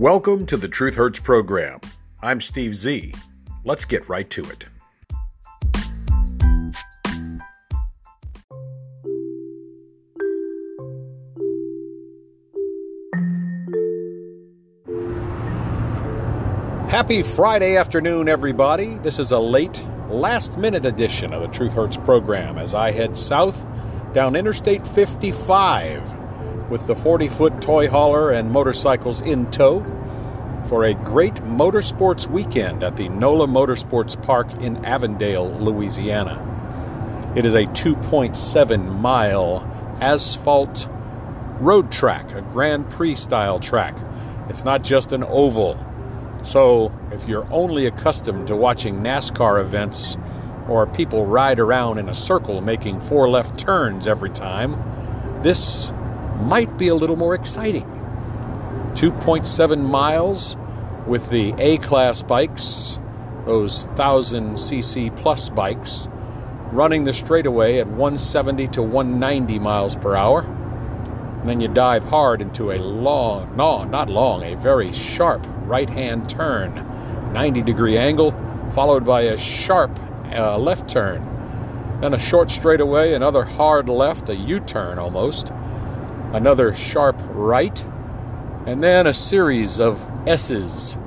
Welcome 0.00 0.46
to 0.46 0.56
the 0.56 0.66
Truth 0.66 0.94
Hurts 0.94 1.20
program. 1.20 1.78
I'm 2.22 2.40
Steve 2.40 2.74
Z. 2.74 3.12
Let's 3.64 3.84
get 3.84 4.08
right 4.08 4.30
to 4.30 4.42
it. 4.44 4.64
Happy 16.88 17.22
Friday 17.22 17.76
afternoon, 17.76 18.30
everybody. 18.30 18.94
This 19.02 19.18
is 19.18 19.32
a 19.32 19.38
late, 19.38 19.82
last 20.08 20.56
minute 20.56 20.86
edition 20.86 21.34
of 21.34 21.42
the 21.42 21.48
Truth 21.48 21.74
Hurts 21.74 21.98
program 21.98 22.56
as 22.56 22.72
I 22.72 22.90
head 22.90 23.18
south 23.18 23.66
down 24.14 24.34
Interstate 24.34 24.86
55 24.86 26.19
with 26.70 26.86
the 26.86 26.94
40 26.94 27.28
foot 27.28 27.60
toy 27.60 27.88
hauler 27.88 28.30
and 28.30 28.50
motorcycles 28.50 29.20
in 29.20 29.50
tow 29.50 29.84
for 30.68 30.84
a 30.84 30.94
great 30.94 31.34
motorsports 31.34 32.28
weekend 32.28 32.84
at 32.84 32.96
the 32.96 33.08
NOLA 33.08 33.48
Motorsports 33.48 34.20
Park 34.22 34.52
in 34.60 34.82
Avondale, 34.84 35.50
Louisiana. 35.58 36.46
It 37.34 37.44
is 37.44 37.54
a 37.54 37.64
2.7 37.64 39.00
mile 39.00 39.66
asphalt 40.00 40.88
road 41.58 41.90
track, 41.90 42.32
a 42.34 42.42
Grand 42.42 42.88
Prix 42.88 43.16
style 43.16 43.58
track. 43.58 43.96
It's 44.48 44.64
not 44.64 44.82
just 44.82 45.12
an 45.12 45.24
oval. 45.24 45.78
So, 46.44 46.92
if 47.12 47.28
you're 47.28 47.50
only 47.52 47.86
accustomed 47.86 48.46
to 48.46 48.56
watching 48.56 49.00
NASCAR 49.00 49.60
events 49.60 50.16
or 50.68 50.86
people 50.86 51.26
ride 51.26 51.60
around 51.60 51.98
in 51.98 52.08
a 52.08 52.14
circle 52.14 52.60
making 52.60 53.00
four 53.00 53.28
left 53.28 53.58
turns 53.58 54.06
every 54.06 54.30
time, 54.30 54.72
this 55.42 55.92
might 56.42 56.76
be 56.78 56.88
a 56.88 56.94
little 56.94 57.16
more 57.16 57.34
exciting. 57.34 57.84
2.7 58.94 59.82
miles 59.88 60.56
with 61.06 61.30
the 61.30 61.54
A 61.58 61.78
class 61.78 62.22
bikes, 62.22 62.98
those 63.46 63.86
1000cc 63.88 65.16
plus 65.16 65.48
bikes, 65.48 66.08
running 66.72 67.04
the 67.04 67.12
straightaway 67.12 67.78
at 67.78 67.86
170 67.86 68.68
to 68.68 68.82
190 68.82 69.58
miles 69.58 69.96
per 69.96 70.14
hour. 70.14 70.42
And 70.42 71.48
then 71.48 71.60
you 71.60 71.68
dive 71.68 72.04
hard 72.04 72.42
into 72.42 72.72
a 72.72 72.78
long, 72.78 73.56
no, 73.56 73.84
not 73.84 74.10
long, 74.10 74.42
a 74.44 74.56
very 74.56 74.92
sharp 74.92 75.46
right 75.64 75.88
hand 75.88 76.28
turn, 76.28 76.74
90 77.32 77.62
degree 77.62 77.96
angle, 77.96 78.32
followed 78.72 79.04
by 79.04 79.22
a 79.22 79.38
sharp 79.38 79.98
uh, 80.32 80.58
left 80.58 80.88
turn. 80.88 81.26
Then 82.00 82.14
a 82.14 82.18
short 82.18 82.50
straightaway, 82.50 83.14
another 83.14 83.44
hard 83.44 83.88
left, 83.88 84.28
a 84.28 84.36
U 84.36 84.60
turn 84.60 84.98
almost 84.98 85.52
another 86.32 86.74
sharp 86.74 87.20
right, 87.30 87.84
and 88.66 88.82
then 88.82 89.06
a 89.06 89.14
series 89.14 89.80
of 89.80 90.04
S's, 90.26 90.98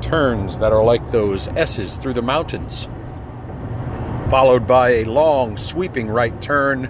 turns 0.00 0.58
that 0.58 0.72
are 0.72 0.84
like 0.84 1.10
those 1.10 1.48
S's 1.48 1.96
through 1.96 2.14
the 2.14 2.22
mountains, 2.22 2.88
followed 4.30 4.66
by 4.66 4.90
a 4.90 5.04
long 5.04 5.56
sweeping 5.56 6.08
right 6.08 6.40
turn, 6.40 6.86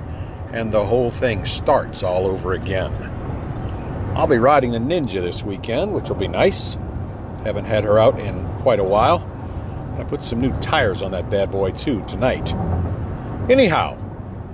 and 0.53 0.71
the 0.71 0.85
whole 0.85 1.11
thing 1.11 1.45
starts 1.45 2.03
all 2.03 2.27
over 2.27 2.53
again. 2.53 2.93
I'll 4.15 4.27
be 4.27 4.39
riding 4.39 4.73
the 4.73 4.79
Ninja 4.79 5.23
this 5.23 5.43
weekend, 5.43 5.95
which 5.95 6.09
will 6.09 6.17
be 6.17 6.29
nice. 6.29 6.77
Haven't 7.45 7.65
had 7.65 7.85
her 7.85 7.99
out 7.99 8.21
in 8.21 8.47
quite 8.59 8.79
a 8.79 8.85
while. 8.85 9.29
I 9.99 10.05
put 10.05 10.23
some 10.23 10.41
new 10.41 10.53
tires 10.61 11.03
on 11.03 11.13
that 11.13 11.31
bad 11.31 11.51
boy 11.51 11.71
too 11.71 12.05
tonight. 12.05 12.55
Anyhow, 13.51 13.99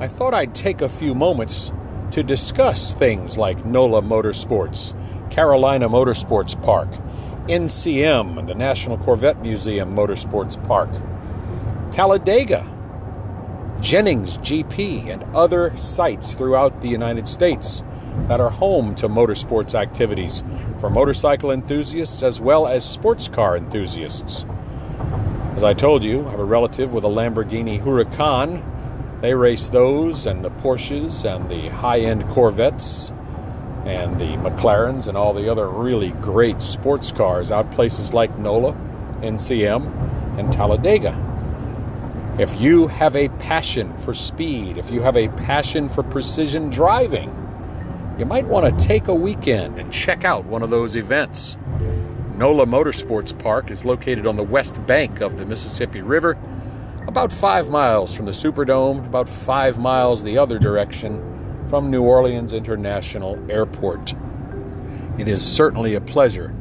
I 0.01 0.09
thought 0.09 0.33
I'd 0.33 0.55
take 0.55 0.81
a 0.81 0.89
few 0.89 1.15
moments 1.15 1.73
to 2.11 2.23
discuss 2.23 2.95
things 2.95 3.37
like 3.37 3.65
NOLA 3.65 4.03
Motorsports, 4.03 4.95
Carolina 5.31 5.89
Motorsports 5.89 6.61
Park, 6.63 6.89
NCM, 7.49 8.47
the 8.47 8.55
National 8.55 8.99
Corvette 8.99 9.41
Museum 9.43 9.95
Motorsports 9.95 10.63
Park, 10.67 10.91
Talladega, 11.93 12.67
Jennings 13.81 14.39
GP, 14.39 15.07
and 15.07 15.23
other 15.35 15.77
sites 15.77 16.35
throughout 16.35 16.81
the 16.81 16.89
United 16.89 17.29
States 17.29 17.83
that 18.27 18.41
are 18.41 18.51
home 18.51 18.95
to 18.97 19.09
motorsports 19.09 19.75
activities 19.75 20.43
for 20.79 20.91
motorcycle 20.91 21.51
enthusiasts 21.51 22.23
as 22.23 22.41
well 22.41 22.67
as 22.67 22.85
sports 22.85 23.29
car 23.29 23.57
enthusiasts. 23.57 24.45
As 25.55 25.65
I 25.65 25.75
told 25.75 26.05
you, 26.05 26.27
I 26.27 26.31
have 26.33 26.41
a 26.41 26.45
relative 26.45 26.93
with 26.93 27.05
a 27.05 27.09
Lamborghini 27.09 27.81
Huracan 27.81 28.63
they 29.21 29.35
race 29.35 29.69
those 29.69 30.27
and 30.27 30.45
the 30.45 30.51
Porsches 30.51 31.25
and 31.25 31.49
the 31.51 31.69
high 31.69 32.01
end 32.01 32.25
Corvettes 32.29 33.13
and 33.85 34.19
the 34.21 34.37
McLarens 34.37 35.09
and 35.09 35.17
all 35.17 35.33
the 35.33 35.51
other 35.51 35.69
really 35.69 36.11
great 36.21 36.63
sports 36.63 37.11
cars 37.11 37.51
out 37.51 37.71
places 37.73 38.13
like 38.13 38.39
NOLA, 38.39 38.75
NCM, 39.23 40.39
and 40.39 40.53
Talladega. 40.53 41.17
If 42.39 42.61
you 42.61 42.87
have 42.87 43.17
a 43.17 43.29
passion 43.41 43.97
for 43.99 44.15
speed, 44.15 44.79
if 44.79 44.91
you 44.91 45.01
have 45.03 45.17
a 45.17 45.29
passion 45.31 45.89
for 45.89 46.05
precision 46.05 46.71
driving, 46.71 47.35
you 48.19 48.27
might 48.27 48.47
want 48.47 48.67
to 48.67 48.87
take 48.87 49.09
a 49.09 49.15
weekend 49.15 49.79
and 49.79 49.93
check 49.93 50.25
out 50.25 50.45
one 50.45 50.63
of 50.63 50.71
those 50.71 50.97
events. 50.97 51.57
NOLA 52.37 52.67
Motorsports 52.67 53.37
Park 53.37 53.73
is 53.73 53.85
located 53.85 54.27
on 54.27 54.37
the 54.37 54.45
west 54.45 54.85
bank 54.87 55.21
of 55.21 55.39
the 55.39 55.47
Mississippi 55.47 56.03
River 56.03 56.39
about 57.09 57.33
five 57.33 57.71
miles 57.71 58.15
from 58.15 58.27
the 58.27 58.33
Superdome, 58.33 58.99
about 59.07 59.31
five 59.31 59.79
miles 59.79 60.23
the 60.23 60.37
other 60.37 60.59
direction 60.59 61.65
from 61.67 61.91
New 61.91 62.03
Orleans 62.03 62.53
International 62.53 63.39
Airport. 63.51 64.15
It 65.19 65.27
is 65.27 65.45
certainly 65.45 65.95
a 65.95 66.03
pleasure 66.03 66.55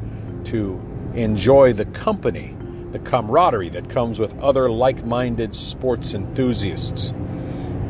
to 0.44 0.80
enjoy 1.12 1.74
the 1.74 1.84
company, 1.84 2.56
the 2.92 2.98
camaraderie 2.98 3.68
that 3.68 3.90
comes 3.90 4.18
with 4.18 4.38
other 4.40 4.70
like 4.70 5.04
minded 5.04 5.54
sports 5.54 6.14
enthusiasts. 6.14 7.12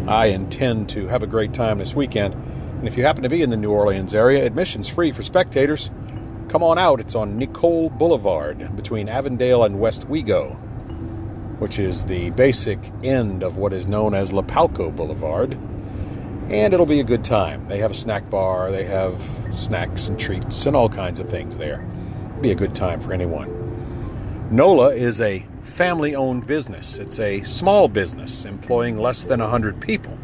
I 0.09 0.27
intend 0.27 0.89
to 0.89 1.07
have 1.07 1.23
a 1.23 1.29
great 1.29 1.53
time 1.53 1.79
this 1.79 1.95
weekend, 1.95 2.35
and 2.35 2.89
if 2.89 2.97
you 2.97 3.05
happen 3.05 3.23
to 3.23 3.29
be 3.29 3.43
in 3.43 3.51
the 3.51 3.57
New 3.57 3.71
Orleans 3.71 4.17
area, 4.17 4.45
admission's 4.45 4.89
free 4.89 5.13
for 5.13 5.23
spectators. 5.23 5.93
Come 6.49 6.65
on 6.65 6.77
out, 6.77 6.99
it's 6.99 7.15
on 7.15 7.39
Nicolle 7.39 7.91
Boulevard 7.91 8.75
between 8.75 9.09
Avondale 9.09 9.63
and 9.63 9.77
Westwego 9.77 10.68
which 11.59 11.79
is 11.79 12.05
the 12.05 12.31
basic 12.31 12.79
end 13.03 13.43
of 13.43 13.57
what 13.57 13.73
is 13.73 13.87
known 13.87 14.15
as 14.15 14.33
Lapalco 14.33 14.95
Boulevard. 14.95 15.55
And 16.51 16.73
it'll 16.73 16.87
be 16.87 17.01
a 17.01 17.05
good 17.05 17.25
time. 17.25 17.67
They 17.69 17.79
have 17.79 17.91
a 17.91 17.95
snack 17.95 18.31
bar, 18.31 18.71
they 18.71 18.85
have 18.85 19.21
snacks 19.53 20.09
and 20.09 20.19
treats 20.19 20.67
and 20.67 20.75
all 20.75 20.89
kinds 20.89 21.21
of 21.21 21.29
things 21.29 21.59
there. 21.59 21.87
It'll 22.31 22.43
be 22.43 22.53
a 22.53 22.55
good 22.55 22.75
time 22.75 23.01
for 23.01 23.13
anyone. 23.13 23.59
NOLA 24.51 24.95
is 24.95 25.21
a 25.21 25.45
family 25.63 26.15
owned 26.15 26.47
business, 26.47 26.99
it's 26.99 27.21
a 27.21 27.43
small 27.43 27.89
business 27.89 28.45
employing 28.45 28.97
less 28.97 29.27
than 29.27 29.41
100 29.41 29.81
people. 29.81 30.17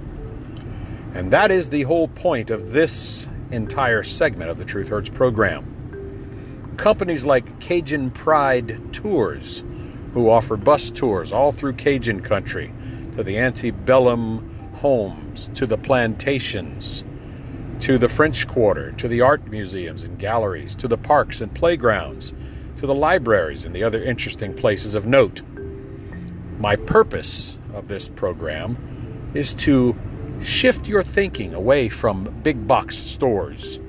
And 1.15 1.31
that 1.33 1.51
is 1.51 1.69
the 1.69 1.83
whole 1.83 2.09
point 2.09 2.51
of 2.51 2.73
this 2.73 3.29
entire 3.51 4.03
segment 4.03 4.51
of 4.51 4.59
the 4.59 4.65
Truth 4.65 4.89
Hurts 4.89 5.11
program. 5.11 6.75
Companies 6.77 7.25
like 7.25 7.61
Cajun 7.61 8.11
Pride 8.11 8.81
Tours 8.93 9.63
who 10.15 10.31
offer 10.31 10.57
bus 10.57 10.91
tours 10.93 11.33
all 11.33 11.53
through 11.53 11.73
Cajun 11.75 12.21
country 12.21 12.73
to 13.17 13.23
the 13.23 13.39
antebellum 13.39 14.73
homes, 14.75 15.51
to 15.55 15.67
the 15.67 15.77
plantations, 15.77 17.05
to 17.81 17.99
the 17.99 18.09
French 18.09 18.47
Quarter, 18.47 18.93
to 18.93 19.09
the 19.09 19.21
art 19.21 19.47
museums 19.49 20.05
and 20.05 20.19
galleries, 20.19 20.77
to 20.77 20.89
the 20.89 20.97
parks 20.97 21.41
and 21.41 21.53
playgrounds, 21.53 22.33
to 22.79 22.87
the 22.87 22.95
libraries 22.95 23.65
and 23.65 23.75
the 23.75 23.83
other 23.83 24.03
interesting 24.03 24.55
places 24.55 24.95
of 24.95 25.07
note. 25.07 25.43
My 26.59 26.77
purpose 26.77 27.59
of 27.75 27.89
this 27.89 28.09
program 28.09 29.33
is 29.35 29.53
to 29.55 29.97
shift 30.43 30.89
your 30.89 31.03
thinking 31.03 31.55
away 31.55 31.89
from 31.89 32.25
big 32.43 32.67
box 32.67 32.97
stores 32.97 33.81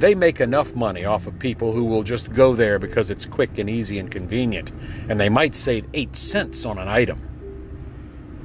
they 0.00 0.14
make 0.14 0.40
enough 0.40 0.74
money 0.74 1.04
off 1.04 1.26
of 1.26 1.38
people 1.38 1.72
who 1.72 1.84
will 1.84 2.02
just 2.02 2.32
go 2.32 2.54
there 2.54 2.78
because 2.78 3.10
it's 3.10 3.26
quick 3.26 3.58
and 3.58 3.68
easy 3.68 3.98
and 3.98 4.10
convenient, 4.10 4.72
and 5.08 5.20
they 5.20 5.28
might 5.28 5.54
save 5.54 5.86
8 5.92 6.16
cents 6.16 6.64
on 6.64 6.78
an 6.78 6.88
item. 6.88 7.20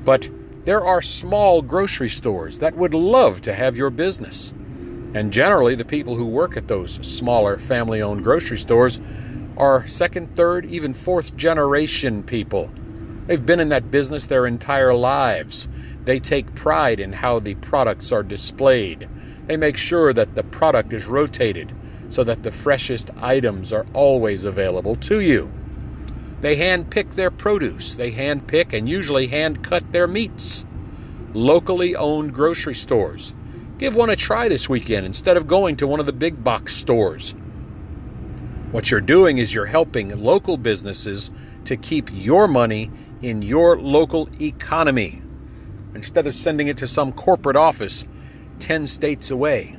But 0.03 0.29
there 0.65 0.85
are 0.85 1.01
small 1.01 1.61
grocery 1.61 2.09
stores 2.09 2.59
that 2.59 2.75
would 2.75 2.93
love 2.93 3.41
to 3.41 3.53
have 3.53 3.77
your 3.77 3.89
business. 3.89 4.53
And 5.13 5.31
generally, 5.31 5.75
the 5.75 5.85
people 5.85 6.15
who 6.15 6.25
work 6.25 6.57
at 6.57 6.67
those 6.67 6.99
smaller 7.01 7.57
family 7.57 8.01
owned 8.01 8.23
grocery 8.23 8.57
stores 8.57 8.99
are 9.55 9.87
second, 9.87 10.35
third, 10.35 10.65
even 10.65 10.93
fourth 10.93 11.37
generation 11.37 12.21
people. 12.23 12.69
They've 13.27 13.45
been 13.45 13.61
in 13.61 13.69
that 13.69 13.89
business 13.91 14.27
their 14.27 14.45
entire 14.45 14.93
lives. 14.93 15.69
They 16.03 16.19
take 16.19 16.53
pride 16.53 16.99
in 16.99 17.13
how 17.13 17.39
the 17.39 17.55
products 17.55 18.11
are 18.11 18.23
displayed. 18.23 19.07
They 19.47 19.57
make 19.57 19.77
sure 19.77 20.13
that 20.13 20.35
the 20.35 20.43
product 20.43 20.93
is 20.93 21.05
rotated 21.05 21.73
so 22.09 22.23
that 22.23 22.43
the 22.43 22.51
freshest 22.51 23.11
items 23.17 23.73
are 23.73 23.85
always 23.93 24.45
available 24.45 24.95
to 24.97 25.19
you. 25.19 25.51
They 26.41 26.55
hand 26.55 26.89
pick 26.89 27.15
their 27.15 27.31
produce, 27.31 27.95
they 27.95 28.11
hand 28.11 28.47
pick 28.47 28.73
and 28.73 28.87
usually 28.87 29.27
hand 29.27 29.63
cut 29.63 29.91
their 29.91 30.07
meats. 30.07 30.65
Locally 31.33 31.95
owned 31.95 32.33
grocery 32.33 32.75
stores. 32.75 33.33
Give 33.77 33.95
one 33.95 34.09
a 34.09 34.15
try 34.15 34.47
this 34.47 34.69
weekend 34.69 35.05
instead 35.05 35.35
of 35.35 35.47
going 35.47 35.75
to 35.77 35.87
one 35.87 35.99
of 35.99 36.05
the 36.05 36.13
big 36.13 36.43
box 36.43 36.75
stores. 36.75 37.35
What 38.71 38.89
you're 38.89 39.01
doing 39.01 39.37
is 39.37 39.53
you're 39.53 39.65
helping 39.65 40.17
local 40.17 40.57
businesses 40.57 41.31
to 41.65 41.75
keep 41.75 42.09
your 42.11 42.47
money 42.47 42.91
in 43.21 43.41
your 43.41 43.77
local 43.77 44.29
economy 44.41 45.21
instead 45.93 46.27
of 46.27 46.35
sending 46.35 46.67
it 46.67 46.77
to 46.77 46.87
some 46.87 47.11
corporate 47.11 47.55
office 47.55 48.05
10 48.59 48.87
states 48.87 49.31
away. 49.31 49.77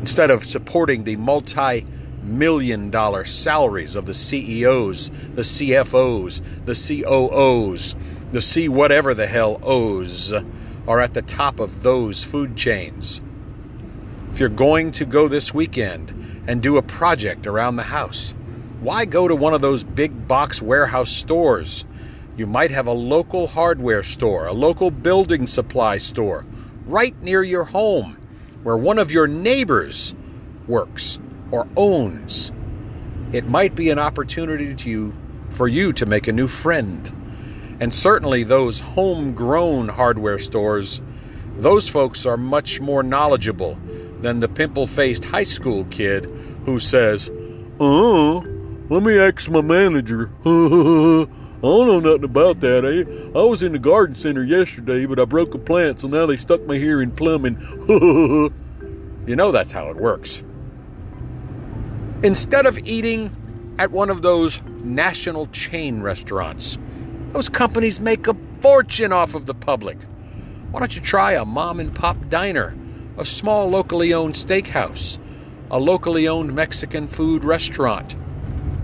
Instead 0.00 0.30
of 0.30 0.44
supporting 0.44 1.04
the 1.04 1.16
multi 1.16 1.86
million 2.22 2.90
dollar 2.90 3.24
salaries 3.24 3.94
of 3.94 4.06
the 4.06 4.14
CEOs, 4.14 5.10
the 5.34 5.42
CFOs, 5.42 6.42
the 6.64 6.74
COOs, 6.74 7.94
the 8.32 8.42
C 8.42 8.68
whatever 8.68 9.14
the 9.14 9.26
hell 9.26 9.58
O's 9.62 10.32
are 10.86 11.00
at 11.00 11.14
the 11.14 11.22
top 11.22 11.60
of 11.60 11.82
those 11.82 12.24
food 12.24 12.56
chains. 12.56 13.20
If 14.32 14.40
you're 14.40 14.48
going 14.48 14.92
to 14.92 15.04
go 15.04 15.28
this 15.28 15.52
weekend 15.52 16.42
and 16.46 16.62
do 16.62 16.76
a 16.76 16.82
project 16.82 17.46
around 17.46 17.76
the 17.76 17.82
house, 17.84 18.34
why 18.80 19.04
go 19.04 19.28
to 19.28 19.34
one 19.34 19.52
of 19.52 19.60
those 19.60 19.84
big 19.84 20.26
box 20.26 20.62
warehouse 20.62 21.10
stores? 21.10 21.84
You 22.36 22.46
might 22.46 22.70
have 22.70 22.86
a 22.86 22.92
local 22.92 23.48
hardware 23.48 24.02
store, 24.02 24.46
a 24.46 24.52
local 24.52 24.90
building 24.90 25.46
supply 25.46 25.98
store 25.98 26.46
right 26.86 27.20
near 27.22 27.42
your 27.42 27.64
home 27.64 28.16
where 28.62 28.76
one 28.76 28.98
of 28.98 29.10
your 29.10 29.26
neighbors 29.26 30.14
works 30.66 31.18
or 31.50 31.66
owns. 31.76 32.52
It 33.32 33.46
might 33.46 33.74
be 33.74 33.90
an 33.90 33.98
opportunity 33.98 34.74
to 34.74 34.90
you, 34.90 35.14
for 35.50 35.68
you 35.68 35.92
to 35.94 36.06
make 36.06 36.28
a 36.28 36.32
new 36.32 36.48
friend. 36.48 37.16
And 37.80 37.94
certainly 37.94 38.44
those 38.44 38.80
homegrown 38.80 39.88
hardware 39.88 40.38
stores, 40.38 41.00
those 41.56 41.88
folks 41.88 42.26
are 42.26 42.36
much 42.36 42.80
more 42.80 43.02
knowledgeable 43.02 43.78
than 44.20 44.40
the 44.40 44.48
pimple 44.48 44.86
faced 44.86 45.24
high 45.24 45.44
school 45.44 45.84
kid 45.86 46.24
who 46.66 46.78
says, 46.78 47.30
Oh, 47.78 48.44
let 48.90 49.02
me 49.02 49.18
ask 49.18 49.48
my 49.48 49.62
manager. 49.62 50.30
I 51.60 51.64
don't 51.64 51.86
know 51.88 52.00
nothing 52.00 52.24
about 52.24 52.60
that, 52.60 52.86
eh? 52.86 53.38
I 53.38 53.42
was 53.42 53.62
in 53.62 53.72
the 53.72 53.78
garden 53.78 54.16
center 54.16 54.42
yesterday, 54.42 55.04
but 55.04 55.20
I 55.20 55.26
broke 55.26 55.52
a 55.52 55.58
plant, 55.58 56.00
so 56.00 56.08
now 56.08 56.24
they 56.24 56.38
stuck 56.38 56.66
me 56.66 56.78
here 56.78 57.02
in 57.02 57.10
plumbing. 57.10 57.60
you 59.26 59.36
know 59.36 59.52
that's 59.52 59.70
how 59.70 59.90
it 59.90 59.96
works. 59.96 60.42
Instead 62.22 62.64
of 62.64 62.78
eating 62.78 63.36
at 63.78 63.90
one 63.90 64.08
of 64.08 64.22
those 64.22 64.62
national 64.82 65.48
chain 65.48 66.00
restaurants, 66.00 66.78
those 67.32 67.50
companies 67.50 68.00
make 68.00 68.26
a 68.26 68.34
fortune 68.62 69.12
off 69.12 69.34
of 69.34 69.44
the 69.44 69.54
public. 69.54 69.98
Why 70.70 70.80
don't 70.80 70.94
you 70.94 71.02
try 71.02 71.34
a 71.34 71.44
mom 71.44 71.78
and 71.78 71.94
pop 71.94 72.16
diner, 72.30 72.74
a 73.18 73.26
small 73.26 73.68
locally 73.68 74.14
owned 74.14 74.34
steakhouse, 74.34 75.18
a 75.70 75.78
locally 75.78 76.26
owned 76.26 76.54
Mexican 76.54 77.06
food 77.06 77.44
restaurant? 77.44 78.16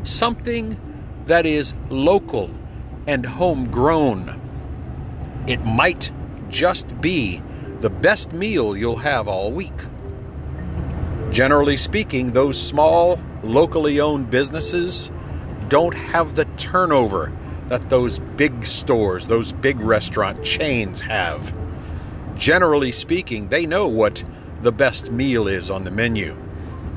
Something 0.04 0.78
that 1.24 1.46
is 1.46 1.72
local 1.88 2.50
and 3.06 3.24
homegrown. 3.24 4.40
It 5.46 5.64
might 5.64 6.10
just 6.48 7.00
be 7.00 7.42
the 7.80 7.90
best 7.90 8.32
meal 8.32 8.76
you'll 8.76 8.96
have 8.96 9.28
all 9.28 9.52
week. 9.52 9.72
Generally 11.30 11.76
speaking, 11.76 12.32
those 12.32 12.60
small, 12.60 13.20
locally 13.42 14.00
owned 14.00 14.30
businesses 14.30 15.10
don't 15.68 15.94
have 15.94 16.36
the 16.36 16.44
turnover 16.56 17.32
that 17.68 17.90
those 17.90 18.20
big 18.36 18.64
stores, 18.64 19.26
those 19.26 19.52
big 19.52 19.80
restaurant 19.80 20.44
chains 20.44 21.00
have. 21.00 21.54
Generally 22.36 22.92
speaking, 22.92 23.48
they 23.48 23.66
know 23.66 23.88
what 23.88 24.22
the 24.62 24.72
best 24.72 25.10
meal 25.10 25.48
is 25.48 25.70
on 25.70 25.84
the 25.84 25.90
menu. 25.90 26.36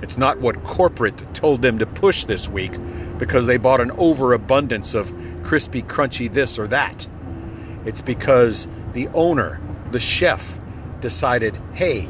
It's 0.02 0.18
not 0.18 0.40
what 0.40 0.64
corporate 0.64 1.34
told 1.34 1.62
them 1.62 1.80
to 1.80 1.86
push 1.86 2.26
this 2.26 2.48
week 2.48 2.74
because 3.18 3.46
they 3.46 3.58
bought 3.58 3.82
an 3.82 3.92
overabundance 3.92 4.94
of 4.94 5.14
crispy, 5.44 5.82
crunchy 5.82 6.32
this 6.32 6.58
or 6.58 6.68
that. 6.68 7.08
It's 7.86 8.02
because 8.02 8.68
the 8.94 9.08
owner, 9.10 9.60
the 9.92 10.00
chef, 10.00 10.60
decided, 11.02 11.60
hey, 11.74 12.10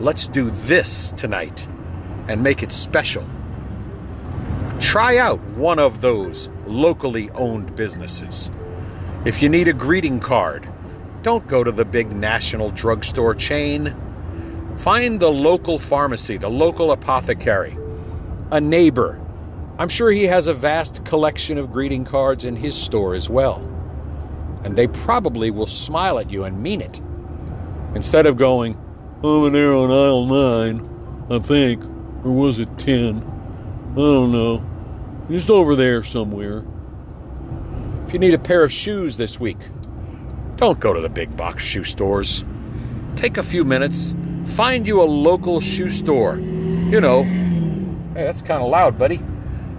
let's 0.00 0.26
do 0.26 0.50
this 0.50 1.12
tonight 1.16 1.66
and 2.28 2.42
make 2.42 2.62
it 2.62 2.72
special. 2.72 3.26
Try 4.80 5.18
out 5.18 5.40
one 5.40 5.78
of 5.78 6.00
those 6.00 6.48
locally 6.66 7.30
owned 7.30 7.76
businesses. 7.76 8.50
If 9.24 9.42
you 9.42 9.48
need 9.48 9.68
a 9.68 9.74
greeting 9.74 10.20
card, 10.20 10.66
don't 11.22 11.46
go 11.46 11.62
to 11.62 11.70
the 11.70 11.84
big 11.84 12.10
national 12.12 12.70
drugstore 12.70 13.34
chain. 13.34 13.94
Find 14.80 15.20
the 15.20 15.30
local 15.30 15.78
pharmacy, 15.78 16.38
the 16.38 16.48
local 16.48 16.90
apothecary, 16.90 17.76
a 18.50 18.62
neighbor. 18.62 19.20
I'm 19.78 19.90
sure 19.90 20.10
he 20.10 20.24
has 20.24 20.46
a 20.46 20.54
vast 20.54 21.04
collection 21.04 21.58
of 21.58 21.70
greeting 21.70 22.06
cards 22.06 22.46
in 22.46 22.56
his 22.56 22.74
store 22.74 23.14
as 23.14 23.28
well. 23.28 23.56
And 24.64 24.76
they 24.76 24.86
probably 24.86 25.50
will 25.50 25.66
smile 25.66 26.18
at 26.18 26.30
you 26.30 26.44
and 26.44 26.62
mean 26.62 26.80
it. 26.80 26.98
Instead 27.94 28.24
of 28.24 28.38
going, 28.38 28.78
over 29.22 29.50
there 29.50 29.74
on 29.74 29.90
aisle 29.90 30.24
9, 30.24 31.26
I 31.30 31.38
think, 31.40 31.84
or 32.24 32.32
was 32.32 32.58
it 32.58 32.78
10? 32.78 33.18
I 33.18 33.94
don't 33.96 34.32
know. 34.32 34.64
Just 35.28 35.50
over 35.50 35.76
there 35.76 36.02
somewhere. 36.02 36.64
If 38.06 38.14
you 38.14 38.18
need 38.18 38.32
a 38.32 38.38
pair 38.38 38.62
of 38.62 38.72
shoes 38.72 39.18
this 39.18 39.38
week, 39.38 39.58
don't 40.56 40.80
go 40.80 40.94
to 40.94 41.02
the 41.02 41.10
big 41.10 41.36
box 41.36 41.62
shoe 41.62 41.84
stores. 41.84 42.46
Take 43.16 43.36
a 43.36 43.42
few 43.42 43.64
minutes, 43.64 44.14
find 44.48 44.86
you 44.86 45.02
a 45.02 45.04
local 45.04 45.60
shoe 45.60 45.90
store. 45.90 46.36
You 46.36 47.00
know, 47.00 47.22
hey, 47.22 48.24
that's 48.24 48.42
kind 48.42 48.62
of 48.62 48.70
loud, 48.70 48.98
buddy. 48.98 49.16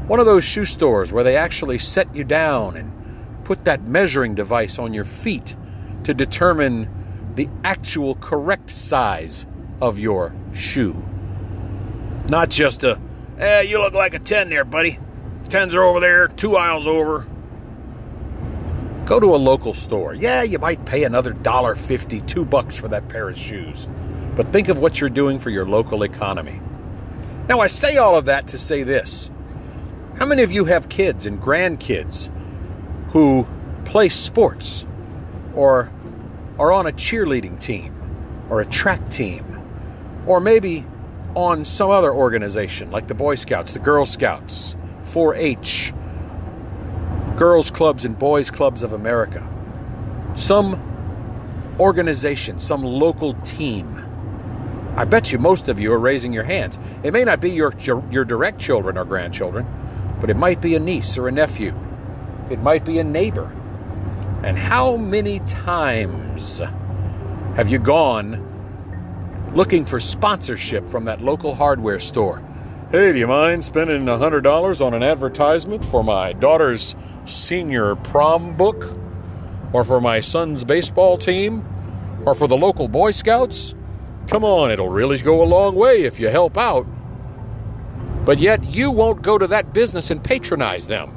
One 0.07 0.19
of 0.19 0.25
those 0.25 0.43
shoe 0.43 0.65
stores 0.65 1.11
where 1.11 1.23
they 1.23 1.35
actually 1.37 1.77
set 1.79 2.13
you 2.15 2.23
down 2.23 2.75
and 2.77 2.91
put 3.43 3.65
that 3.65 3.83
measuring 3.83 4.35
device 4.35 4.79
on 4.79 4.93
your 4.93 5.03
feet 5.03 5.55
to 6.03 6.13
determine 6.13 6.89
the 7.35 7.49
actual 7.63 8.15
correct 8.15 8.71
size 8.71 9.45
of 9.81 9.99
your 9.99 10.33
shoe. 10.53 10.95
Not 12.29 12.49
just 12.49 12.83
a, 12.83 12.99
eh, 13.39 13.61
you 13.61 13.79
look 13.79 13.93
like 13.93 14.13
a 14.13 14.19
10 14.19 14.49
there, 14.49 14.63
buddy. 14.65 14.99
Tens 15.49 15.75
are 15.75 15.83
over 15.83 15.99
there, 15.99 16.27
two 16.29 16.55
aisles 16.55 16.87
over. 16.87 17.25
Go 19.11 19.19
to 19.19 19.35
a 19.35 19.43
local 19.51 19.73
store. 19.73 20.13
Yeah, 20.13 20.41
you 20.41 20.57
might 20.57 20.85
pay 20.85 21.03
another 21.03 21.33
dollar 21.33 21.75
fifty, 21.75 22.21
two 22.21 22.45
bucks 22.45 22.77
for 22.77 22.87
that 22.87 23.09
pair 23.09 23.27
of 23.27 23.37
shoes. 23.37 23.89
But 24.37 24.53
think 24.53 24.69
of 24.69 24.79
what 24.79 25.01
you're 25.01 25.09
doing 25.09 25.37
for 25.37 25.49
your 25.49 25.65
local 25.65 26.03
economy. 26.03 26.61
Now, 27.49 27.59
I 27.59 27.67
say 27.67 27.97
all 27.97 28.15
of 28.15 28.23
that 28.23 28.47
to 28.47 28.57
say 28.57 28.83
this. 28.83 29.29
How 30.15 30.25
many 30.25 30.43
of 30.43 30.53
you 30.53 30.63
have 30.63 30.87
kids 30.87 31.25
and 31.25 31.41
grandkids 31.41 32.29
who 33.09 33.45
play 33.83 34.07
sports 34.07 34.85
or 35.55 35.91
are 36.57 36.71
on 36.71 36.87
a 36.87 36.93
cheerleading 36.93 37.59
team 37.59 37.93
or 38.49 38.61
a 38.61 38.65
track 38.65 39.09
team 39.09 39.61
or 40.25 40.39
maybe 40.39 40.85
on 41.35 41.65
some 41.65 41.89
other 41.89 42.13
organization 42.13 42.91
like 42.91 43.09
the 43.09 43.13
Boy 43.13 43.35
Scouts, 43.35 43.73
the 43.73 43.79
Girl 43.79 44.05
Scouts, 44.05 44.77
4 45.03 45.35
H, 45.35 45.91
Girls 47.37 47.71
Clubs 47.71 48.05
and 48.05 48.17
Boys 48.17 48.51
Clubs 48.51 48.83
of 48.83 48.93
America, 48.93 49.47
some 50.35 50.79
organization, 51.79 52.59
some 52.59 52.83
local 52.83 53.33
team. 53.41 53.97
I 54.95 55.05
bet 55.05 55.31
you 55.31 55.39
most 55.39 55.69
of 55.69 55.79
you 55.79 55.93
are 55.93 55.99
raising 55.99 56.33
your 56.33 56.43
hands. 56.43 56.77
It 57.03 57.13
may 57.13 57.23
not 57.23 57.39
be 57.39 57.49
your, 57.49 57.73
your, 57.79 58.25
direct 58.25 58.59
children 58.59 58.97
or 58.97 59.05
grandchildren, 59.05 59.65
but 60.19 60.29
it 60.29 60.35
might 60.35 60.61
be 60.61 60.75
a 60.75 60.79
niece 60.79 61.17
or 61.17 61.27
a 61.27 61.31
nephew. 61.31 61.73
It 62.49 62.59
might 62.61 62.83
be 62.83 62.99
a 62.99 63.03
neighbor. 63.03 63.51
And 64.43 64.57
how 64.57 64.97
many 64.97 65.39
times 65.41 66.59
have 67.55 67.69
you 67.69 67.79
gone 67.79 68.47
looking 69.55 69.85
for 69.85 69.99
sponsorship 69.99 70.89
from 70.89 71.05
that 71.05 71.21
local 71.21 71.55
hardware 71.55 71.99
store? 71.99 72.43
Hey, 72.91 73.13
do 73.13 73.19
you 73.19 73.27
mind 73.27 73.63
spending 73.63 74.03
$100 74.05 74.85
on 74.85 74.93
an 74.93 75.01
advertisement 75.01 75.85
for 75.85 76.03
my 76.03 76.33
daughter's 76.33 76.93
senior 77.25 77.95
prom 77.95 78.55
book? 78.55 78.95
Or 79.73 79.83
for 79.83 80.01
my 80.01 80.19
son's 80.19 80.63
baseball 80.63 81.17
team? 81.17 81.65
Or 82.25 82.35
for 82.35 82.47
the 82.47 82.57
local 82.57 82.87
Boy 82.87 83.11
Scouts? 83.11 83.75
Come 84.27 84.43
on, 84.43 84.71
it'll 84.71 84.89
really 84.89 85.17
go 85.17 85.41
a 85.41 85.45
long 85.45 85.75
way 85.75 86.03
if 86.03 86.19
you 86.19 86.29
help 86.29 86.57
out. 86.57 86.85
But 88.25 88.39
yet, 88.39 88.63
you 88.63 88.91
won't 88.91 89.21
go 89.21 89.37
to 89.37 89.47
that 89.47 89.73
business 89.73 90.11
and 90.11 90.23
patronize 90.23 90.87
them. 90.87 91.11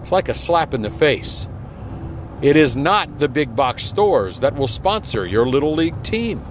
It's 0.00 0.12
like 0.12 0.28
a 0.28 0.34
slap 0.34 0.74
in 0.74 0.82
the 0.82 0.90
face. 0.90 1.48
It 2.42 2.56
is 2.56 2.76
not 2.76 3.18
the 3.18 3.28
big 3.28 3.56
box 3.56 3.84
stores 3.84 4.40
that 4.40 4.54
will 4.54 4.68
sponsor 4.68 5.26
your 5.26 5.46
Little 5.46 5.74
League 5.74 6.02
team. 6.02 6.44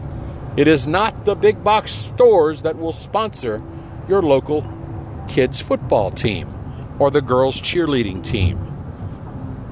It 0.57 0.67
is 0.67 0.87
not 0.87 1.25
the 1.25 1.35
big 1.35 1.63
box 1.63 1.91
stores 1.91 2.63
that 2.63 2.77
will 2.77 2.91
sponsor 2.91 3.61
your 4.09 4.23
local 4.23 4.65
kids' 5.27 5.61
football 5.61 6.09
team 6.09 6.51
or 6.97 7.11
the 7.11 7.21
girls' 7.21 7.61
cheerleading 7.61 8.23
team 8.23 8.64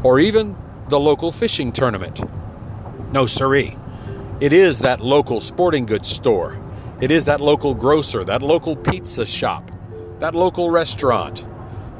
or 0.04 0.20
even 0.20 0.56
the 0.90 1.00
local 1.00 1.32
fishing 1.32 1.72
tournament. 1.72 2.22
No, 3.12 3.26
siree. 3.26 3.78
It 4.40 4.54
is 4.54 4.80
that 4.80 5.00
local 5.00 5.40
sporting 5.40 5.86
goods 5.86 6.10
store. 6.10 6.60
It 7.00 7.12
is 7.12 7.26
that 7.26 7.42
local 7.42 7.74
grocer, 7.74 8.24
that 8.24 8.42
local 8.42 8.76
pizza 8.76 9.26
shop, 9.26 9.72
that 10.20 10.36
local 10.36 10.70
restaurant, 10.70 11.46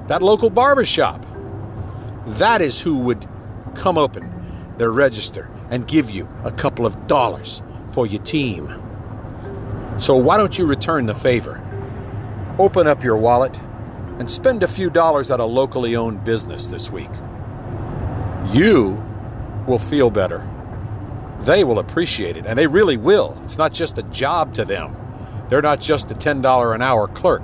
that 0.08 0.22
local 0.22 0.50
barber 0.50 0.86
shop. 0.86 1.26
That 2.26 2.62
is 2.62 2.80
who 2.80 2.98
would 2.98 3.28
come 3.76 3.98
open 3.98 4.30
their 4.78 4.92
register 4.92 5.50
and 5.70 5.88
give 5.88 6.10
you 6.10 6.28
a 6.44 6.52
couple 6.52 6.86
of 6.86 7.08
dollars 7.08 7.62
for 7.92 8.06
your 8.06 8.22
team. 8.24 8.74
So 9.98 10.16
why 10.16 10.38
don't 10.38 10.58
you 10.58 10.66
return 10.66 11.06
the 11.06 11.16
favor? 11.16 11.62
Open 12.60 12.88
up 12.88 13.04
your 13.04 13.18
wallet 13.18 13.60
and 14.20 14.30
spend 14.30 14.64
a 14.64 14.68
few 14.68 14.90
dollars 14.90 15.32
at 15.32 15.40
a 15.40 15.46
locally 15.46 15.96
owned 15.96 16.24
business 16.24 16.68
this 16.68 16.92
week. 16.92 17.10
You 18.52 19.04
will 19.68 19.80
feel 19.80 20.10
better. 20.10 20.48
They 21.42 21.64
will 21.64 21.80
appreciate 21.80 22.38
it, 22.38 22.46
and 22.46 22.58
they 22.58 22.68
really 22.68 22.98
will. 22.98 23.38
It's 23.44 23.58
not 23.58 23.74
just 23.74 23.98
a 23.98 24.04
job 24.04 24.54
to 24.56 24.66
them. 24.66 24.96
They're 25.50 25.62
not 25.62 25.80
just 25.80 26.12
a 26.12 26.16
$10 26.16 26.76
an 26.76 26.82
hour 26.82 27.08
clerk. 27.08 27.44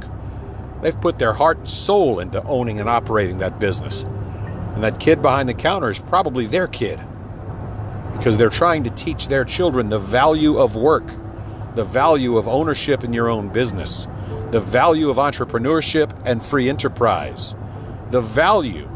They've 0.82 1.00
put 1.00 1.20
their 1.20 1.34
heart 1.34 1.58
and 1.58 1.70
soul 1.70 2.20
into 2.20 2.44
owning 2.44 2.80
and 2.80 2.90
operating 2.90 3.40
that 3.40 3.60
business. 3.60 4.04
And 4.04 4.84
that 4.84 5.00
kid 5.00 5.22
behind 5.22 5.50
the 5.50 5.54
counter 5.54 5.90
is 5.90 6.00
probably 6.00 6.46
their 6.46 6.68
kid 6.68 7.00
because 8.16 8.38
they're 8.38 8.50
trying 8.50 8.84
to 8.84 8.90
teach 8.92 9.28
their 9.28 9.46
children 9.46 9.90
the 9.90 10.00
value 10.00 10.58
of 10.58 10.76
work, 10.76 11.12
the 11.76 11.84
value 11.84 12.38
of 12.38 12.48
ownership 12.48 13.04
in 13.04 13.14
your 13.14 13.30
own 13.30 13.50
business, 13.50 14.08
the 14.52 14.60
value 14.60 15.10
of 15.10 15.18
entrepreneurship 15.18 16.18
and 16.26 16.44
free 16.44 16.70
enterprise, 16.70 17.56
the 18.10 18.22
value 18.22 18.90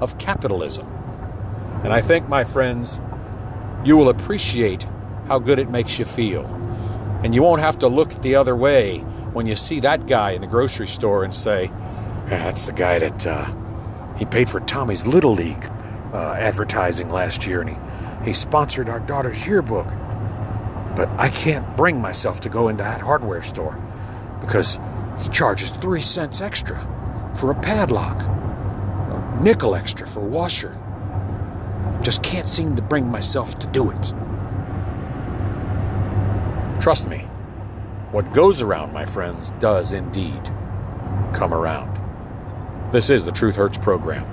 of 0.00 0.18
capitalism. 0.18 0.97
And 1.84 1.92
I 1.92 2.00
think, 2.00 2.28
my 2.28 2.44
friends, 2.44 3.00
you 3.84 3.96
will 3.96 4.08
appreciate 4.08 4.86
how 5.26 5.38
good 5.38 5.58
it 5.58 5.70
makes 5.70 5.98
you 5.98 6.04
feel. 6.04 6.46
And 7.22 7.34
you 7.34 7.42
won't 7.42 7.60
have 7.60 7.78
to 7.80 7.88
look 7.88 8.22
the 8.22 8.34
other 8.34 8.56
way 8.56 8.98
when 9.32 9.46
you 9.46 9.54
see 9.56 9.80
that 9.80 10.06
guy 10.06 10.32
in 10.32 10.40
the 10.40 10.46
grocery 10.46 10.88
store 10.88 11.24
and 11.24 11.34
say, 11.34 11.70
that's 12.28 12.66
the 12.66 12.72
guy 12.72 12.98
that 12.98 13.26
uh, 13.26 13.46
he 14.16 14.24
paid 14.24 14.48
for 14.48 14.60
Tommy's 14.60 15.06
Little 15.06 15.32
League 15.32 15.70
uh, 16.12 16.32
advertising 16.32 17.10
last 17.10 17.46
year 17.46 17.60
and 17.60 17.70
he, 17.70 18.24
he 18.24 18.32
sponsored 18.32 18.88
our 18.88 19.00
daughter's 19.00 19.46
yearbook. 19.46 19.86
But 20.96 21.08
I 21.10 21.28
can't 21.28 21.76
bring 21.76 22.00
myself 22.00 22.40
to 22.40 22.48
go 22.48 22.68
into 22.68 22.82
that 22.82 23.00
hardware 23.00 23.42
store 23.42 23.78
because 24.40 24.78
he 25.20 25.28
charges 25.28 25.70
three 25.70 26.00
cents 26.00 26.40
extra 26.40 26.78
for 27.38 27.50
a 27.50 27.54
padlock, 27.60 28.20
a 28.22 29.40
nickel 29.42 29.74
extra 29.74 30.06
for 30.06 30.20
washer. 30.20 30.77
Just 32.02 32.22
can't 32.22 32.48
seem 32.48 32.76
to 32.76 32.82
bring 32.82 33.06
myself 33.10 33.58
to 33.58 33.66
do 33.68 33.90
it. 33.90 34.12
Trust 36.80 37.08
me, 37.08 37.18
what 38.12 38.32
goes 38.32 38.62
around, 38.62 38.92
my 38.92 39.04
friends, 39.04 39.52
does 39.58 39.92
indeed 39.92 40.42
come 41.32 41.52
around. 41.52 42.00
This 42.92 43.10
is 43.10 43.24
the 43.24 43.32
Truth 43.32 43.56
Hurts 43.56 43.76
program. 43.76 44.26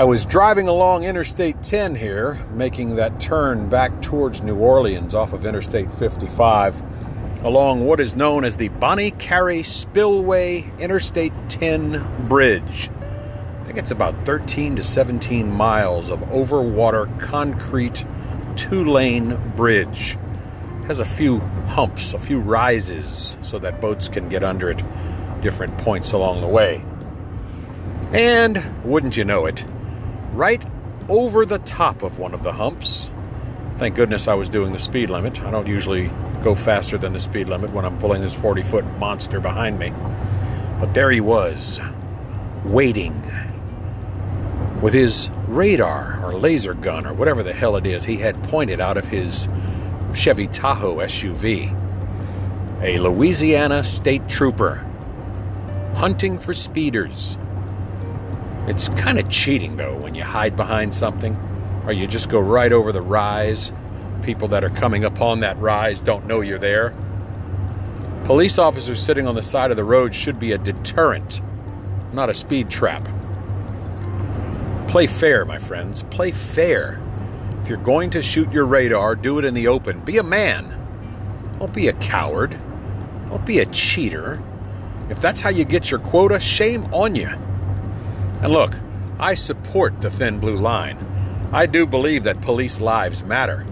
I 0.00 0.04
was 0.04 0.24
driving 0.24 0.66
along 0.66 1.04
Interstate 1.04 1.62
10 1.62 1.94
here, 1.94 2.38
making 2.54 2.96
that 2.96 3.20
turn 3.20 3.68
back 3.68 4.00
towards 4.00 4.40
New 4.40 4.56
Orleans 4.56 5.14
off 5.14 5.34
of 5.34 5.44
Interstate 5.44 5.92
55, 5.92 6.82
along 7.44 7.84
what 7.84 8.00
is 8.00 8.16
known 8.16 8.46
as 8.46 8.56
the 8.56 8.68
Bonnet 8.68 9.18
Carré 9.18 9.62
Spillway 9.62 10.64
Interstate 10.78 11.34
10 11.50 12.28
Bridge. 12.28 12.90
I 13.60 13.64
think 13.64 13.76
it's 13.76 13.90
about 13.90 14.14
13 14.24 14.76
to 14.76 14.82
17 14.82 15.50
miles 15.50 16.08
of 16.08 16.20
overwater 16.20 17.20
concrete 17.20 18.02
two 18.56 18.86
lane 18.86 19.36
bridge. 19.54 20.16
It 20.80 20.86
has 20.86 21.00
a 21.00 21.04
few 21.04 21.40
humps, 21.66 22.14
a 22.14 22.18
few 22.18 22.40
rises, 22.40 23.36
so 23.42 23.58
that 23.58 23.82
boats 23.82 24.08
can 24.08 24.30
get 24.30 24.44
under 24.44 24.70
it 24.70 24.82
different 25.42 25.76
points 25.76 26.12
along 26.12 26.40
the 26.40 26.48
way. 26.48 26.82
And 28.14 28.64
wouldn't 28.82 29.18
you 29.18 29.26
know 29.26 29.44
it, 29.44 29.62
right 30.32 30.64
over 31.08 31.44
the 31.44 31.58
top 31.60 32.02
of 32.02 32.18
one 32.18 32.34
of 32.34 32.42
the 32.42 32.52
humps. 32.52 33.10
Thank 33.76 33.96
goodness 33.96 34.28
I 34.28 34.34
was 34.34 34.48
doing 34.48 34.72
the 34.72 34.78
speed 34.78 35.10
limit. 35.10 35.40
I 35.42 35.50
don't 35.50 35.66
usually 35.66 36.10
go 36.42 36.54
faster 36.54 36.98
than 36.98 37.12
the 37.12 37.20
speed 37.20 37.48
limit 37.48 37.72
when 37.72 37.84
I'm 37.84 37.98
pulling 37.98 38.22
this 38.22 38.34
40 38.34 38.62
foot 38.62 38.84
monster 38.98 39.40
behind 39.40 39.78
me. 39.78 39.92
But 40.78 40.94
there 40.94 41.10
he 41.10 41.20
was, 41.20 41.80
waiting 42.64 43.14
with 44.80 44.94
his 44.94 45.28
radar 45.48 46.24
or 46.24 46.34
laser 46.34 46.74
gun 46.74 47.06
or 47.06 47.12
whatever 47.12 47.42
the 47.42 47.52
hell 47.52 47.76
it 47.76 47.86
is 47.86 48.04
he 48.04 48.16
had 48.16 48.42
pointed 48.44 48.80
out 48.80 48.96
of 48.96 49.04
his 49.06 49.48
Chevy 50.14 50.46
Tahoe 50.48 50.96
SUV. 50.96 51.76
A 52.82 52.98
Louisiana 52.98 53.84
state 53.84 54.26
trooper 54.28 54.86
hunting 55.94 56.38
for 56.38 56.54
speeders 56.54 57.36
it's 58.70 58.88
kind 58.90 59.18
of 59.18 59.28
cheating, 59.28 59.76
though, 59.76 59.96
when 59.96 60.14
you 60.14 60.22
hide 60.22 60.54
behind 60.56 60.94
something 60.94 61.36
or 61.84 61.92
you 61.92 62.06
just 62.06 62.28
go 62.28 62.38
right 62.38 62.72
over 62.72 62.92
the 62.92 63.02
rise. 63.02 63.72
People 64.22 64.46
that 64.48 64.62
are 64.62 64.70
coming 64.70 65.02
upon 65.02 65.40
that 65.40 65.58
rise 65.58 66.00
don't 66.00 66.26
know 66.26 66.40
you're 66.40 66.58
there. 66.58 66.94
Police 68.24 68.58
officers 68.58 69.02
sitting 69.02 69.26
on 69.26 69.34
the 69.34 69.42
side 69.42 69.72
of 69.72 69.76
the 69.76 69.82
road 69.82 70.14
should 70.14 70.38
be 70.38 70.52
a 70.52 70.58
deterrent, 70.58 71.40
not 72.12 72.30
a 72.30 72.34
speed 72.34 72.70
trap. 72.70 73.08
Play 74.86 75.08
fair, 75.08 75.44
my 75.44 75.58
friends. 75.58 76.04
Play 76.04 76.30
fair. 76.30 77.00
If 77.62 77.68
you're 77.68 77.76
going 77.76 78.10
to 78.10 78.22
shoot 78.22 78.52
your 78.52 78.66
radar, 78.66 79.16
do 79.16 79.38
it 79.40 79.44
in 79.44 79.54
the 79.54 79.66
open. 79.66 79.98
Be 80.00 80.18
a 80.18 80.22
man. 80.22 80.76
Don't 81.58 81.74
be 81.74 81.88
a 81.88 81.92
coward. 81.94 82.56
Don't 83.28 83.44
be 83.44 83.58
a 83.58 83.66
cheater. 83.66 84.40
If 85.08 85.20
that's 85.20 85.40
how 85.40 85.50
you 85.50 85.64
get 85.64 85.90
your 85.90 85.98
quota, 85.98 86.38
shame 86.38 86.84
on 86.94 87.16
you. 87.16 87.30
And 88.42 88.52
look, 88.52 88.74
I 89.18 89.34
support 89.34 90.00
the 90.00 90.10
thin 90.10 90.40
blue 90.40 90.56
line. 90.56 90.96
I 91.52 91.66
do 91.66 91.84
believe 91.86 92.24
that 92.24 92.40
police 92.40 92.80
lives 92.80 93.22
matter. 93.22 93.66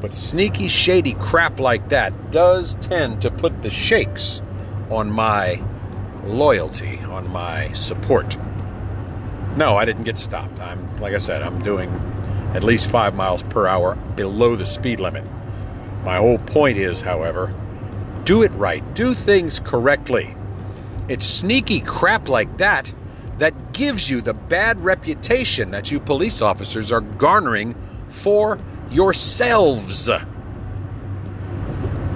But 0.00 0.14
sneaky, 0.14 0.68
shady 0.68 1.14
crap 1.14 1.58
like 1.58 1.88
that 1.88 2.30
does 2.30 2.74
tend 2.80 3.22
to 3.22 3.30
put 3.30 3.62
the 3.62 3.70
shakes 3.70 4.40
on 4.90 5.10
my 5.10 5.60
loyalty, 6.24 6.98
on 7.00 7.28
my 7.30 7.72
support. 7.72 8.36
No, 9.56 9.76
I 9.76 9.84
didn't 9.84 10.04
get 10.04 10.18
stopped. 10.18 10.60
I'm, 10.60 11.00
like 11.00 11.14
I 11.14 11.18
said, 11.18 11.42
I'm 11.42 11.62
doing 11.62 11.90
at 12.54 12.62
least 12.62 12.90
five 12.90 13.14
miles 13.14 13.42
per 13.44 13.66
hour 13.66 13.96
below 14.14 14.54
the 14.54 14.66
speed 14.66 15.00
limit. 15.00 15.28
My 16.04 16.18
whole 16.18 16.38
point 16.38 16.78
is, 16.78 17.00
however, 17.00 17.52
do 18.24 18.42
it 18.42 18.52
right, 18.52 18.84
do 18.94 19.14
things 19.14 19.58
correctly. 19.58 20.36
It's 21.08 21.26
sneaky 21.26 21.80
crap 21.80 22.28
like 22.28 22.58
that 22.58 22.92
that 23.38 23.72
gives 23.72 24.10
you 24.10 24.20
the 24.20 24.34
bad 24.34 24.82
reputation 24.82 25.70
that 25.70 25.90
you 25.90 26.00
police 26.00 26.42
officers 26.42 26.92
are 26.92 27.00
garnering 27.00 27.74
for 28.22 28.58
yourselves. 28.90 30.08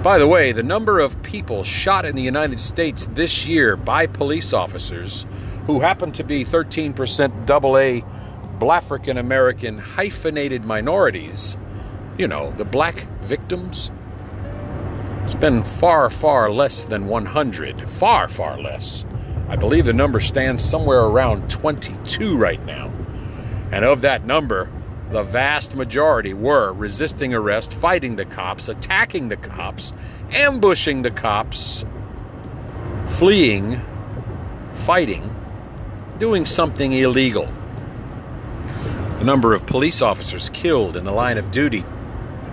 By 0.03 0.17
the 0.17 0.27
way, 0.27 0.51
the 0.51 0.63
number 0.63 0.99
of 0.99 1.21
people 1.23 1.63
shot 1.63 2.05
in 2.05 2.15
the 2.15 2.21
United 2.21 2.59
States 2.59 3.07
this 3.13 3.45
year 3.45 3.77
by 3.77 4.05
police 4.05 4.51
officers 4.53 5.25
who 5.65 5.79
happen 5.79 6.11
to 6.11 6.23
be 6.23 6.43
13% 6.43 7.45
double 7.45 7.77
A 7.77 8.03
African 8.71 9.17
American 9.17 9.77
hyphenated 9.77 10.63
minorities, 10.63 11.57
you 12.17 12.27
know, 12.27 12.51
the 12.53 12.63
black 12.63 13.07
victims, 13.21 13.91
it's 15.23 15.35
been 15.35 15.63
far, 15.63 16.09
far 16.09 16.51
less 16.51 16.85
than 16.85 17.07
100. 17.07 17.89
Far, 17.89 18.27
far 18.27 18.59
less. 18.59 19.05
I 19.49 19.55
believe 19.55 19.85
the 19.85 19.93
number 19.93 20.19
stands 20.19 20.63
somewhere 20.63 21.01
around 21.01 21.49
22 21.49 22.37
right 22.37 22.63
now. 22.65 22.91
And 23.71 23.83
of 23.83 24.01
that 24.01 24.25
number, 24.25 24.69
the 25.11 25.23
vast 25.23 25.75
majority 25.75 26.33
were 26.33 26.73
resisting 26.73 27.33
arrest, 27.33 27.73
fighting 27.73 28.15
the 28.15 28.25
cops, 28.25 28.69
attacking 28.69 29.27
the 29.27 29.37
cops, 29.37 29.93
ambushing 30.31 31.01
the 31.01 31.11
cops, 31.11 31.85
fleeing, 33.09 33.81
fighting, 34.85 35.35
doing 36.17 36.45
something 36.45 36.93
illegal. 36.93 37.47
The 39.19 39.25
number 39.25 39.53
of 39.53 39.65
police 39.65 40.01
officers 40.01 40.49
killed 40.49 40.97
in 40.97 41.03
the 41.03 41.11
line 41.11 41.37
of 41.37 41.51
duty 41.51 41.85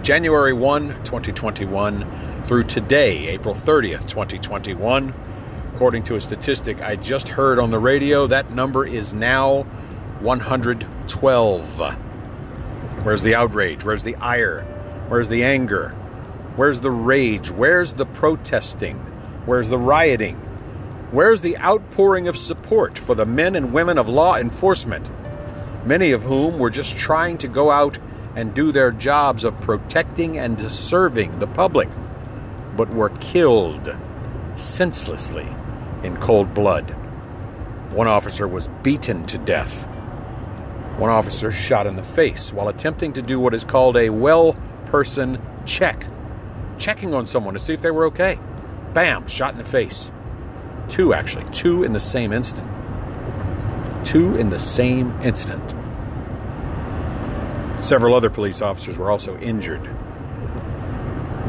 January 0.03 0.53
1, 0.53 0.89
2021 1.05 2.45
through 2.47 2.65
today, 2.65 3.29
April 3.29 3.55
30th, 3.55 4.07
2021 4.09 5.13
According 5.81 6.03
to 6.03 6.17
a 6.17 6.21
statistic 6.21 6.83
I 6.83 6.97
just 6.97 7.27
heard 7.27 7.59
on 7.59 7.71
the 7.71 7.79
radio, 7.79 8.27
that 8.27 8.51
number 8.51 8.85
is 8.85 9.15
now 9.15 9.63
112. 10.21 11.81
Where's 13.03 13.23
the 13.23 13.35
outrage? 13.35 13.83
Where's 13.83 14.03
the 14.03 14.15
ire? 14.17 14.61
Where's 15.09 15.31
the 15.31 15.43
anger? 15.43 15.89
Where's 16.57 16.81
the 16.81 16.91
rage? 16.91 17.51
Where's 17.51 17.95
the 17.95 18.05
protesting? 18.05 18.99
Where's 19.47 19.71
the 19.71 19.79
rioting? 19.79 20.37
Where's 21.13 21.41
the 21.41 21.57
outpouring 21.57 22.29
of 22.29 22.37
support 22.37 22.99
for 22.99 23.15
the 23.15 23.25
men 23.25 23.57
and 23.57 23.73
women 23.73 23.97
of 23.97 24.07
law 24.07 24.37
enforcement? 24.37 25.09
many 25.87 26.13
of 26.13 26.25
whom 26.25 26.59
were 26.59 26.69
just 26.69 26.99
trying 26.99 27.39
to 27.39 27.49
go 27.49 27.71
out 27.71 27.99
and 28.37 28.53
do 28.53 28.71
their 28.71 28.91
jobs 28.91 29.45
of 29.45 29.59
protecting 29.63 30.37
and 30.37 30.61
serving 30.71 31.39
the 31.39 31.47
public, 31.47 31.89
but 32.77 32.91
were 32.91 33.09
killed 33.09 33.97
senselessly 34.57 35.49
in 36.03 36.17
cold 36.19 36.55
blood. 36.55 36.91
One 37.93 38.07
officer 38.07 38.47
was 38.47 38.69
beaten 38.83 39.27
to 39.27 39.39
death. 39.39 39.87
One 40.99 41.11
officer 41.11 41.51
shot 41.51 41.87
in 41.87 41.97
the 41.97 42.03
face 42.03 42.53
while 42.53 42.69
attempting 42.69 43.13
to 43.15 43.23
do 43.23 43.41
what 43.41 43.55
is 43.55 43.65
called 43.65 43.97
a 43.97 44.11
well 44.11 44.57
person 44.87 45.41
check, 45.65 46.07
checking 46.79 47.15
on 47.15 47.27
someone 47.27 47.55
to 47.55 47.61
see 47.61 47.75
if 47.75 47.83
they 47.83 47.91
were 47.91 48.07
okay. 48.07 48.39
Bam, 48.93 49.27
shot 49.27 49.53
in 49.53 49.59
the 49.59 49.65
face. 49.65 50.11
Two, 50.89 51.15
actually, 51.15 51.49
two 51.53 51.85
in 51.85 51.93
the 51.93 52.01
same 52.01 52.33
instant. 52.33 52.69
Two 54.05 54.37
in 54.37 54.51
the 54.51 54.59
same 54.59 55.19
incident. 55.23 55.75
Several 57.83 58.15
other 58.15 58.31
police 58.31 58.61
officers 58.61 58.99
were 58.99 59.11
also 59.11 59.39
injured. 59.39 59.89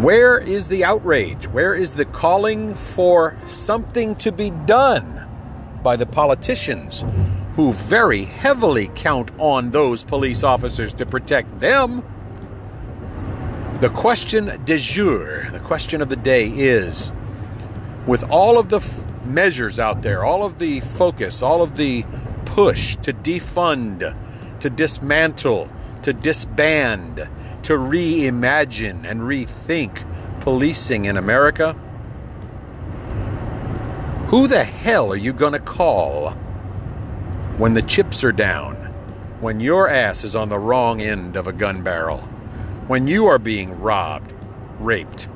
Where 0.02 0.40
is 0.40 0.68
the 0.68 0.84
outrage? 0.84 1.46
Where 1.46 1.76
is 1.76 1.94
the 1.94 2.06
calling 2.06 2.74
for 2.74 3.38
something 3.46 4.16
to 4.16 4.32
be 4.32 4.50
done 4.50 5.28
by 5.84 5.96
the 5.96 6.08
politicians 6.08 7.06
who 7.56 7.74
very 7.74 8.24
heavily 8.24 8.90
count 8.96 9.30
on 9.38 9.70
those 9.70 10.04
police 10.04 10.44
officers 10.44 10.92
to 10.96 11.06
protect 11.06 11.60
them? 11.60 12.04
The 13.80 13.90
question 13.90 14.60
de 14.66 14.80
jour, 14.80 15.52
the 15.52 15.60
question 15.60 16.02
of 16.02 16.10
the 16.10 16.16
day 16.16 16.48
is 16.48 17.12
with 18.08 18.24
all 18.24 18.58
of 18.58 18.70
the 18.70 18.80
f- 18.80 19.04
measures 19.24 19.78
out 19.78 20.02
there, 20.02 20.26
all 20.26 20.44
of 20.44 20.58
the 20.58 20.80
focus, 20.80 21.44
all 21.44 21.62
of 21.62 21.78
the 21.78 22.06
push 22.46 22.96
to 23.04 23.14
defund, 23.14 24.18
to 24.62 24.70
dismantle, 24.72 25.70
to 26.02 26.12
disband, 26.12 27.28
to 27.64 27.74
reimagine 27.74 29.10
and 29.10 29.22
rethink 29.22 30.06
policing 30.42 31.06
in 31.06 31.18
America? 31.18 31.74
Who 34.28 34.48
the 34.48 34.64
hell 34.64 35.12
are 35.12 35.18
you 35.18 35.34
going 35.34 35.54
to 35.54 35.60
call 35.60 36.32
when 37.58 37.74
the 37.74 37.82
chips 37.82 38.24
are 38.24 38.32
down? 38.32 38.76
When 39.42 39.60
your 39.60 39.90
ass 39.90 40.24
is 40.24 40.36
on 40.36 40.50
the 40.50 40.60
wrong 40.60 41.02
end 41.02 41.36
of 41.36 41.48
a 41.48 41.54
gun 41.54 41.84
barrel? 41.84 42.20
When 42.88 43.08
you 43.08 43.26
are 43.26 43.40
being 43.40 43.80
robbed, 43.80 44.34
raped, 44.80 45.28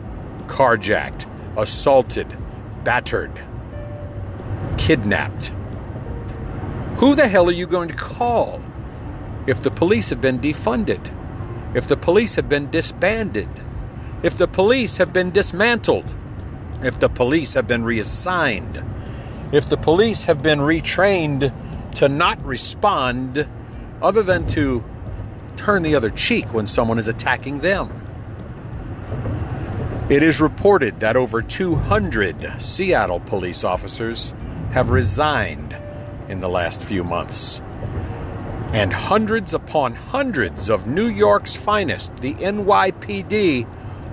carjacked, 0.47 1.25
assaulted, 1.57 2.35
battered, 2.83 3.41
kidnapped? 4.77 5.51
Who 6.97 7.15
the 7.15 7.27
hell 7.27 7.49
are 7.49 7.51
you 7.51 7.67
going 7.67 7.89
to 7.89 7.95
call 7.95 8.61
if 9.47 9.61
the 9.61 9.71
police 9.71 10.09
have 10.09 10.21
been 10.21 10.39
defunded? 10.39 11.11
If 11.75 11.89
the 11.89 11.97
police 11.97 12.35
have 12.35 12.47
been 12.47 12.71
disbanded? 12.71 13.49
If 14.23 14.37
the 14.37 14.47
police 14.47 14.95
have 14.95 15.11
been 15.11 15.31
dismantled? 15.31 16.05
If 16.81 17.01
the 17.01 17.09
police 17.09 17.53
have 17.53 17.67
been 17.67 17.83
reassigned? 17.83 18.81
If 19.51 19.67
the 19.67 19.75
police 19.75 20.23
have 20.23 20.41
been 20.41 20.59
retrained 20.59 21.53
to 21.95 22.07
not 22.07 22.41
respond 22.45 23.45
other 24.01 24.23
than 24.23 24.47
to 24.47 24.85
turn 25.57 25.83
the 25.83 25.95
other 25.95 26.09
cheek 26.09 26.53
when 26.53 26.65
someone 26.65 26.97
is 26.97 27.09
attacking 27.09 27.59
them? 27.59 27.91
It 30.09 30.23
is 30.23 30.39
reported 30.39 31.01
that 31.01 31.17
over 31.17 31.41
200 31.41 32.61
Seattle 32.61 33.19
police 33.19 33.65
officers 33.65 34.33
have 34.71 34.91
resigned 34.91 35.75
in 36.29 36.39
the 36.39 36.49
last 36.49 36.81
few 36.83 37.03
months. 37.03 37.61
And 38.75 38.91
hundreds 38.91 39.53
upon 39.53 39.95
hundreds 39.95 40.69
of 40.69 40.85
New 40.85 41.07
York's 41.07 41.55
finest, 41.55 42.17
the 42.17 42.33
NYPD, 42.33 43.65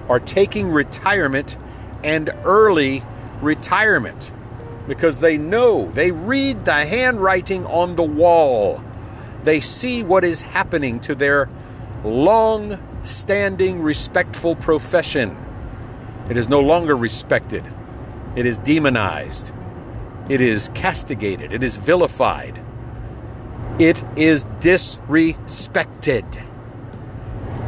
are 0.09 0.21
taking 0.21 0.71
retirement 0.71 1.57
and 2.05 2.31
early 2.45 3.03
retirement 3.41 4.31
because 4.87 5.19
they 5.19 5.37
know, 5.37 5.91
they 5.91 6.13
read 6.13 6.65
the 6.65 6.87
handwriting 6.87 7.67
on 7.67 7.97
the 7.97 8.05
wall. 8.05 8.81
They 9.43 9.61
see 9.61 10.05
what 10.05 10.23
is 10.23 10.43
happening 10.43 11.01
to 11.01 11.17
their 11.17 11.49
long 12.05 12.79
standing, 13.03 13.83
respectful 13.83 14.55
profession. 14.55 15.37
It 16.31 16.37
is 16.37 16.49
no 16.49 16.61
longer 16.61 16.97
respected, 16.97 17.65
it 18.37 18.47
is 18.47 18.59
demonized, 18.59 19.51
it 20.29 20.41
is 20.41 20.71
castigated, 20.73 21.53
it 21.53 21.65
is 21.65 21.79
vilified, 21.79 22.61
it 23.79 24.03
is 24.17 24.45
disrespected. 24.61 26.49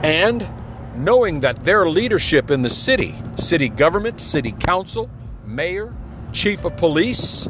And 0.02 0.48
knowing 0.94 1.40
that 1.40 1.64
their 1.64 1.88
leadership 1.88 2.50
in 2.50 2.62
the 2.62 2.70
city, 2.70 3.16
city 3.36 3.68
government, 3.68 4.20
city 4.20 4.52
council, 4.52 5.10
mayor, 5.44 5.92
chief 6.32 6.64
of 6.64 6.76
police, 6.76 7.48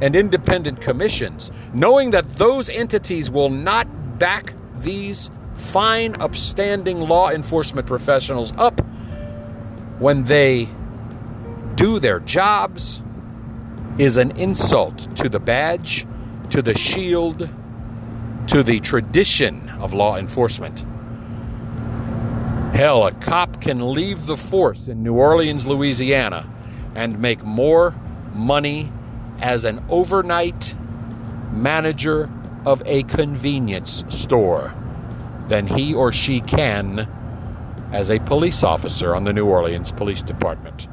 and 0.00 0.16
independent 0.16 0.80
commissions, 0.80 1.50
knowing 1.74 2.10
that 2.10 2.34
those 2.34 2.70
entities 2.70 3.30
will 3.30 3.50
not 3.50 3.86
back 4.18 4.54
these 4.78 5.30
fine, 5.54 6.14
upstanding 6.20 7.00
law 7.00 7.30
enforcement 7.30 7.86
professionals 7.86 8.52
up 8.56 8.80
when 9.98 10.24
they 10.24 10.68
do 11.74 11.98
their 11.98 12.20
jobs 12.20 13.02
is 13.98 14.16
an 14.16 14.30
insult 14.32 15.14
to 15.16 15.28
the 15.28 15.40
badge, 15.40 16.06
to 16.48 16.62
the 16.62 16.76
shield, 16.76 17.48
to 18.50 18.64
the 18.64 18.80
tradition 18.80 19.68
of 19.78 19.94
law 19.94 20.16
enforcement. 20.16 20.84
Hell, 22.74 23.06
a 23.06 23.12
cop 23.12 23.60
can 23.60 23.92
leave 23.92 24.26
the 24.26 24.36
force 24.36 24.88
in 24.88 25.04
New 25.04 25.14
Orleans, 25.14 25.68
Louisiana, 25.68 26.52
and 26.96 27.20
make 27.20 27.44
more 27.44 27.94
money 28.34 28.90
as 29.38 29.64
an 29.64 29.80
overnight 29.88 30.74
manager 31.52 32.28
of 32.66 32.82
a 32.86 33.04
convenience 33.04 34.02
store 34.08 34.74
than 35.46 35.68
he 35.68 35.94
or 35.94 36.10
she 36.10 36.40
can 36.40 37.08
as 37.92 38.10
a 38.10 38.18
police 38.18 38.64
officer 38.64 39.14
on 39.14 39.22
the 39.22 39.32
New 39.32 39.46
Orleans 39.46 39.92
Police 39.92 40.24
Department. 40.24 40.88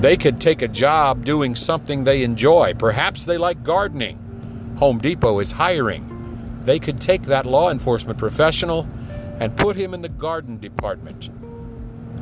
They 0.00 0.16
could 0.16 0.40
take 0.40 0.62
a 0.62 0.68
job 0.68 1.24
doing 1.24 1.56
something 1.56 2.04
they 2.04 2.22
enjoy. 2.22 2.74
Perhaps 2.74 3.24
they 3.24 3.36
like 3.36 3.64
gardening. 3.64 4.21
Home 4.82 4.98
Depot 4.98 5.38
is 5.38 5.52
hiring. 5.52 6.60
They 6.64 6.80
could 6.80 7.00
take 7.00 7.22
that 7.26 7.46
law 7.46 7.70
enforcement 7.70 8.18
professional 8.18 8.88
and 9.38 9.56
put 9.56 9.76
him 9.76 9.94
in 9.94 10.02
the 10.02 10.08
garden 10.08 10.58
department 10.58 11.30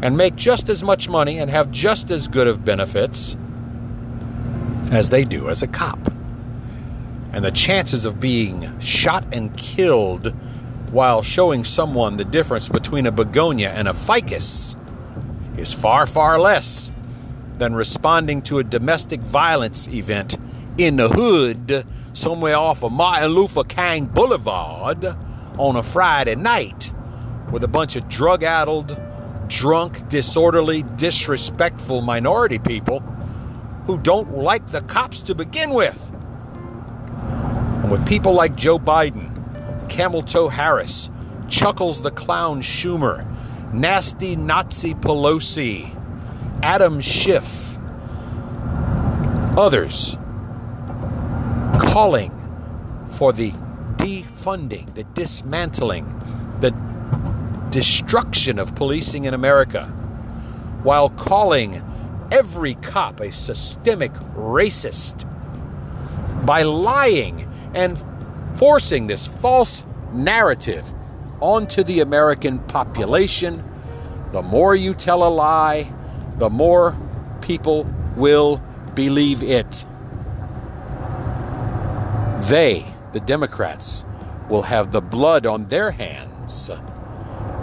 and 0.02 0.14
make 0.14 0.36
just 0.36 0.68
as 0.68 0.82
much 0.82 1.08
money 1.08 1.38
and 1.38 1.50
have 1.50 1.70
just 1.70 2.10
as 2.10 2.28
good 2.28 2.46
of 2.46 2.62
benefits 2.62 3.34
as 4.90 5.08
they 5.08 5.24
do 5.24 5.48
as 5.48 5.62
a 5.62 5.66
cop. 5.66 6.12
And 7.32 7.42
the 7.42 7.50
chances 7.50 8.04
of 8.04 8.20
being 8.20 8.78
shot 8.78 9.24
and 9.32 9.56
killed 9.56 10.34
while 10.90 11.22
showing 11.22 11.64
someone 11.64 12.18
the 12.18 12.26
difference 12.26 12.68
between 12.68 13.06
a 13.06 13.10
begonia 13.10 13.70
and 13.70 13.88
a 13.88 13.94
ficus 13.94 14.76
is 15.56 15.72
far, 15.72 16.04
far 16.04 16.38
less 16.38 16.92
than 17.56 17.74
responding 17.74 18.42
to 18.42 18.58
a 18.58 18.64
domestic 18.64 19.20
violence 19.20 19.88
event 19.88 20.36
in 20.78 20.96
the 20.96 21.08
hood 21.08 21.84
somewhere 22.12 22.56
off 22.56 22.82
of 22.82 22.92
Martin 22.92 23.30
Luther 23.30 23.64
King 23.64 24.06
Boulevard 24.06 25.04
on 25.58 25.76
a 25.76 25.82
Friday 25.82 26.34
night 26.34 26.92
with 27.50 27.64
a 27.64 27.68
bunch 27.68 27.96
of 27.96 28.08
drug 28.08 28.42
addled, 28.42 28.98
drunk, 29.48 30.08
disorderly, 30.08 30.82
disrespectful 30.96 32.00
minority 32.00 32.58
people 32.58 33.00
who 33.86 33.98
don't 33.98 34.32
like 34.32 34.66
the 34.68 34.82
cops 34.82 35.20
to 35.22 35.34
begin 35.34 35.70
with. 35.70 36.10
And 37.82 37.90
with 37.90 38.06
people 38.06 38.32
like 38.32 38.54
Joe 38.56 38.78
Biden, 38.78 39.88
Camel 39.88 40.22
Toe 40.22 40.48
Harris, 40.48 41.10
Chuckles 41.48 42.02
the 42.02 42.10
Clown 42.10 42.62
Schumer, 42.62 43.26
Nasty 43.72 44.36
Nazi 44.36 44.94
Pelosi, 44.94 45.96
Adam 46.62 47.00
Schiff, 47.00 47.78
others 49.56 50.16
calling 51.92 52.30
for 53.14 53.32
the 53.32 53.50
defunding, 53.96 54.94
the 54.94 55.02
dismantling, 55.02 56.06
the 56.60 56.70
destruction 57.70 58.60
of 58.60 58.76
policing 58.76 59.24
in 59.24 59.34
America, 59.34 59.86
while 60.84 61.10
calling 61.10 61.82
every 62.30 62.74
cop 62.74 63.18
a 63.18 63.32
systemic 63.32 64.12
racist 64.36 65.26
by 66.46 66.62
lying 66.62 67.48
and 67.74 68.02
forcing 68.56 69.08
this 69.08 69.26
false 69.26 69.82
narrative 70.12 70.94
onto 71.40 71.82
the 71.82 71.98
American 71.98 72.60
population. 72.60 73.64
The 74.30 74.42
more 74.42 74.76
you 74.76 74.94
tell 74.94 75.26
a 75.26 75.28
lie, 75.28 75.92
the 76.38 76.50
more 76.50 76.96
people 77.40 77.84
will 78.16 78.62
believe 78.94 79.42
it. 79.42 79.84
They 82.42 82.84
the 83.12 83.20
Democrats 83.20 84.04
will 84.48 84.62
have 84.62 84.92
the 84.92 85.00
blood 85.00 85.46
on 85.46 85.66
their 85.68 85.90
hands 85.90 86.70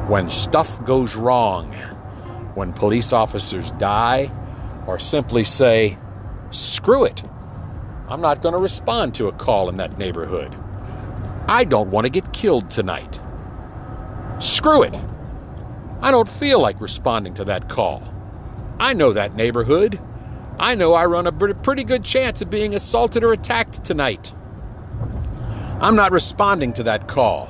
when 0.08 0.30
stuff 0.30 0.84
goes 0.86 1.16
wrong, 1.16 1.74
when 2.56 2.74
police 2.74 3.12
officers 3.12 3.72
die, 3.72 4.32
or 4.88 4.98
simply 4.98 5.44
say, 5.44 5.98
screw 6.52 7.04
it. 7.04 7.22
I'm 8.08 8.22
not 8.22 8.42
going 8.42 8.54
to 8.54 8.60
respond 8.60 9.16
to 9.16 9.28
a 9.28 9.34
call 9.34 9.68
in 9.68 9.78
that 9.78 9.98
neighborhood. 9.98 10.56
I 11.48 11.66
don't 11.66 11.92
want 11.92 12.06
to 12.06 12.10
get 12.10 12.32
killed 12.32 12.70
tonight. 12.70 13.20
Screw 14.40 14.84
it. 14.84 14.98
I 16.02 16.12
don't 16.12 16.30
feel 16.30 16.62
like 16.62 16.80
responding 16.80 17.34
to 17.36 17.46
that 17.46 17.68
call. 17.68 18.04
I 18.80 18.94
know 18.94 19.12
that 19.12 19.36
neighborhood. 19.36 20.00
I 20.60 20.76
know 20.76 20.94
I 20.94 21.06
run 21.06 21.28
a 21.28 21.32
pretty 21.32 21.84
good 21.84 22.04
chance 22.04 22.42
of 22.42 22.50
being 22.50 22.76
assaulted 22.76 23.24
or 23.24 23.34
attacked 23.34 23.84
tonight. 23.84 24.34
I'm 25.80 25.96
not 25.96 26.12
responding 26.12 26.74
to 26.74 26.84
that 26.84 27.08
call. 27.08 27.50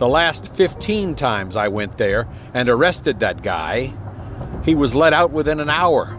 The 0.00 0.08
last 0.08 0.52
15 0.56 1.14
times 1.14 1.54
I 1.54 1.68
went 1.68 1.96
there 1.96 2.26
and 2.52 2.68
arrested 2.68 3.20
that 3.20 3.42
guy, 3.42 3.94
he 4.64 4.74
was 4.74 4.96
let 4.96 5.12
out 5.12 5.30
within 5.30 5.60
an 5.60 5.70
hour. 5.70 6.18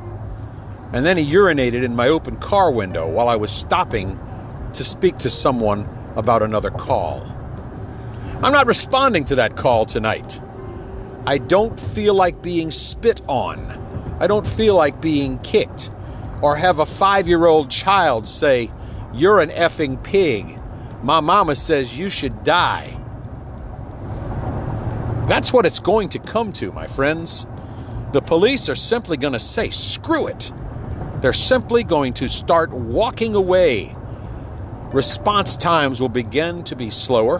And 0.93 1.05
then 1.05 1.17
he 1.17 1.29
urinated 1.33 1.83
in 1.83 1.97
my 1.97 2.07
open 2.07 2.37
car 2.37 2.71
window 2.71 3.09
while 3.09 3.27
I 3.27 3.35
was 3.35 3.51
stopping 3.51 4.17
to 4.73 4.85
speak 4.85 5.17
to 5.17 5.29
someone 5.29 5.85
about 6.15 6.43
another 6.43 6.71
call. 6.71 7.21
I'm 8.41 8.53
not 8.53 8.65
responding 8.65 9.25
to 9.25 9.35
that 9.35 9.57
call 9.57 9.83
tonight. 9.83 10.39
I 11.25 11.39
don't 11.39 11.77
feel 11.77 12.13
like 12.13 12.41
being 12.41 12.71
spit 12.71 13.21
on. 13.27 14.17
I 14.21 14.27
don't 14.27 14.47
feel 14.47 14.75
like 14.75 15.01
being 15.01 15.39
kicked 15.39 15.89
or 16.41 16.55
have 16.55 16.79
a 16.79 16.85
five 16.85 17.27
year 17.27 17.45
old 17.45 17.69
child 17.69 18.29
say, 18.29 18.71
You're 19.13 19.41
an 19.41 19.49
effing 19.49 20.01
pig. 20.01 20.57
My 21.03 21.19
mama 21.19 21.55
says 21.55 21.99
you 21.99 22.09
should 22.09 22.45
die. 22.45 22.97
That's 25.27 25.51
what 25.51 25.65
it's 25.65 25.79
going 25.79 26.07
to 26.09 26.19
come 26.19 26.53
to, 26.53 26.71
my 26.71 26.87
friends. 26.87 27.45
The 28.13 28.21
police 28.21 28.69
are 28.69 28.75
simply 28.75 29.17
going 29.17 29.33
to 29.33 29.39
say, 29.39 29.69
screw 29.69 30.27
it. 30.27 30.51
They're 31.21 31.33
simply 31.33 31.83
going 31.83 32.13
to 32.15 32.29
start 32.29 32.71
walking 32.71 33.35
away. 33.35 33.93
Response 34.93 35.57
times 35.57 35.99
will 35.99 36.07
begin 36.07 36.63
to 36.65 36.75
be 36.75 36.89
slower. 36.89 37.39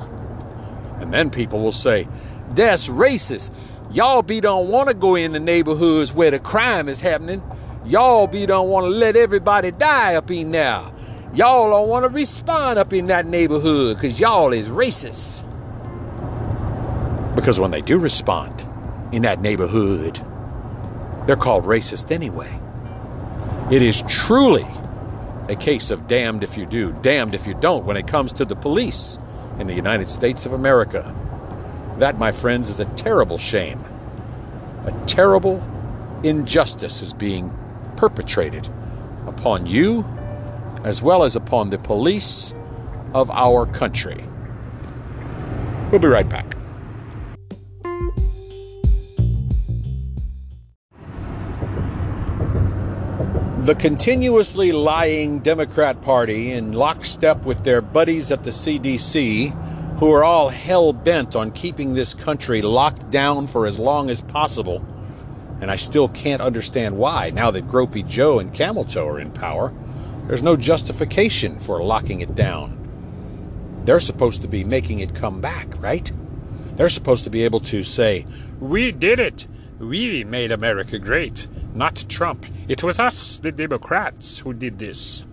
And 1.00 1.14
then 1.14 1.30
people 1.30 1.62
will 1.62 1.72
say, 1.72 2.08
that's 2.56 2.90
racist. 2.90 3.50
Y'all 3.94 4.24
be 4.24 4.42
don't 4.42 4.68
want 4.68 4.90
to 4.90 4.94
go 4.94 5.16
in 5.16 5.32
the 5.32 5.40
neighborhoods 5.40 6.12
where 6.12 6.32
the 6.32 6.40
crime 6.40 6.90
is 6.90 7.00
happening. 7.00 7.42
Y'all 7.86 8.28
be 8.28 8.46
don't 8.46 8.68
want 8.68 8.86
to 8.86 8.90
let 8.90 9.16
everybody 9.16 9.72
die 9.72 10.16
up 10.16 10.30
in 10.32 10.52
there. 10.52 10.93
Y'all 11.36 11.72
don't 11.72 11.90
want 11.90 12.04
to 12.04 12.10
respond 12.10 12.78
up 12.78 12.94
in 12.94 13.08
that 13.08 13.26
neighborhood 13.26 13.98
because 13.98 14.20
y'all 14.20 14.54
is 14.54 14.68
racist. 14.68 15.44
Because 17.36 17.60
when 17.60 17.72
they 17.72 17.82
do 17.82 17.98
respond 17.98 18.68
in 19.12 19.24
that 19.24 19.42
neighborhood, 19.42 20.24
they're 21.26 21.36
called 21.36 21.64
racist 21.64 22.12
anyway. 22.12 22.52
It 23.72 23.82
is 23.82 24.04
truly 24.08 24.68
a 25.50 25.56
case 25.56 25.90
of 25.90 26.08
damned 26.08 26.44
if 26.44 26.56
you 26.56 26.68
do, 26.68 26.92
damned 27.02 27.34
if 27.34 27.48
you 27.48 27.56
don't 27.56 27.84
when 27.86 27.98
it 27.98 28.06
comes 28.06 28.32
to 28.34 28.46
the 28.46 28.56
police 28.56 29.18
in 29.58 29.66
the 29.66 29.74
United 29.74 30.10
States 30.10 30.46
of 30.46 30.54
America. 30.54 31.16
That, 31.98 32.20
my 32.20 32.32
friends, 32.32 32.70
is 32.70 32.80
a 32.80 32.86
terrible 32.94 33.40
shame. 33.40 33.84
A 34.86 34.92
terrible 35.08 35.64
injustice 36.24 37.02
is 37.02 37.12
being 37.12 37.52
perpetrated 37.96 38.70
upon 39.26 39.66
you 39.66 40.06
as 40.84 41.02
well 41.02 41.24
as 41.24 41.36
upon 41.36 41.70
the 41.70 41.78
police 41.78 42.54
of 43.14 43.30
our 43.32 43.66
country. 43.66 44.24
We'll 45.92 46.02
be 46.02 46.08
right 46.08 46.28
back. 46.28 46.56
The 53.64 53.76
continuously 53.76 54.74
lying 54.74 55.40
Democrat 55.40 56.02
Party, 56.02 56.52
in 56.52 56.74
lockstep 56.74 57.46
with 57.46 57.64
their 57.64 57.80
buddies 57.80 58.30
at 58.30 58.44
the 58.44 58.50
CDC, 58.50 60.00
who 60.00 60.12
are 60.12 60.26
all 60.26 60.50
hell 60.50 60.92
bent 60.92 61.34
on 61.34 61.50
keeping 61.52 61.94
this 61.94 62.14
country 62.14 62.62
locked 62.62 63.10
down 63.10 63.48
for 63.48 63.66
as 63.66 63.80
long 63.80 64.10
as 64.10 64.20
possible, 64.20 64.86
and 65.62 65.72
I 65.72 65.78
still 65.78 66.10
can't 66.10 66.42
understand 66.42 66.98
why, 66.98 67.30
now 67.30 67.52
that 67.52 67.70
Gropey 67.70 68.06
Joe 68.06 68.40
and 68.40 68.54
Camel 68.54 68.84
Toe 68.84 69.08
are 69.08 69.20
in 69.20 69.32
power, 69.32 69.72
there's 70.28 70.44
no 70.44 70.56
justification 70.56 71.60
for 71.60 71.84
locking 71.84 72.22
it 72.22 72.34
down. 72.34 72.80
They're 73.86 74.00
supposed 74.00 74.42
to 74.44 74.48
be 74.48 74.64
making 74.64 75.00
it 75.00 75.14
come 75.14 75.42
back, 75.42 75.82
right? 75.82 76.10
They're 76.76 76.90
supposed 76.90 77.26
to 77.26 77.30
be 77.30 77.44
able 77.44 77.60
to 77.62 77.84
say, 77.84 78.26
We 78.60 78.92
did 78.92 79.20
it! 79.20 79.48
We 79.80 80.24
made 80.24 80.52
America 80.52 80.98
great, 80.98 81.48
not 81.74 82.06
Trump. 82.08 82.46
It 82.70 82.84
was 82.84 83.00
us, 83.00 83.40
the 83.40 83.52
Democrats, 83.52 84.40
who 84.40 84.54
did 84.54 84.80
this. 84.80 85.26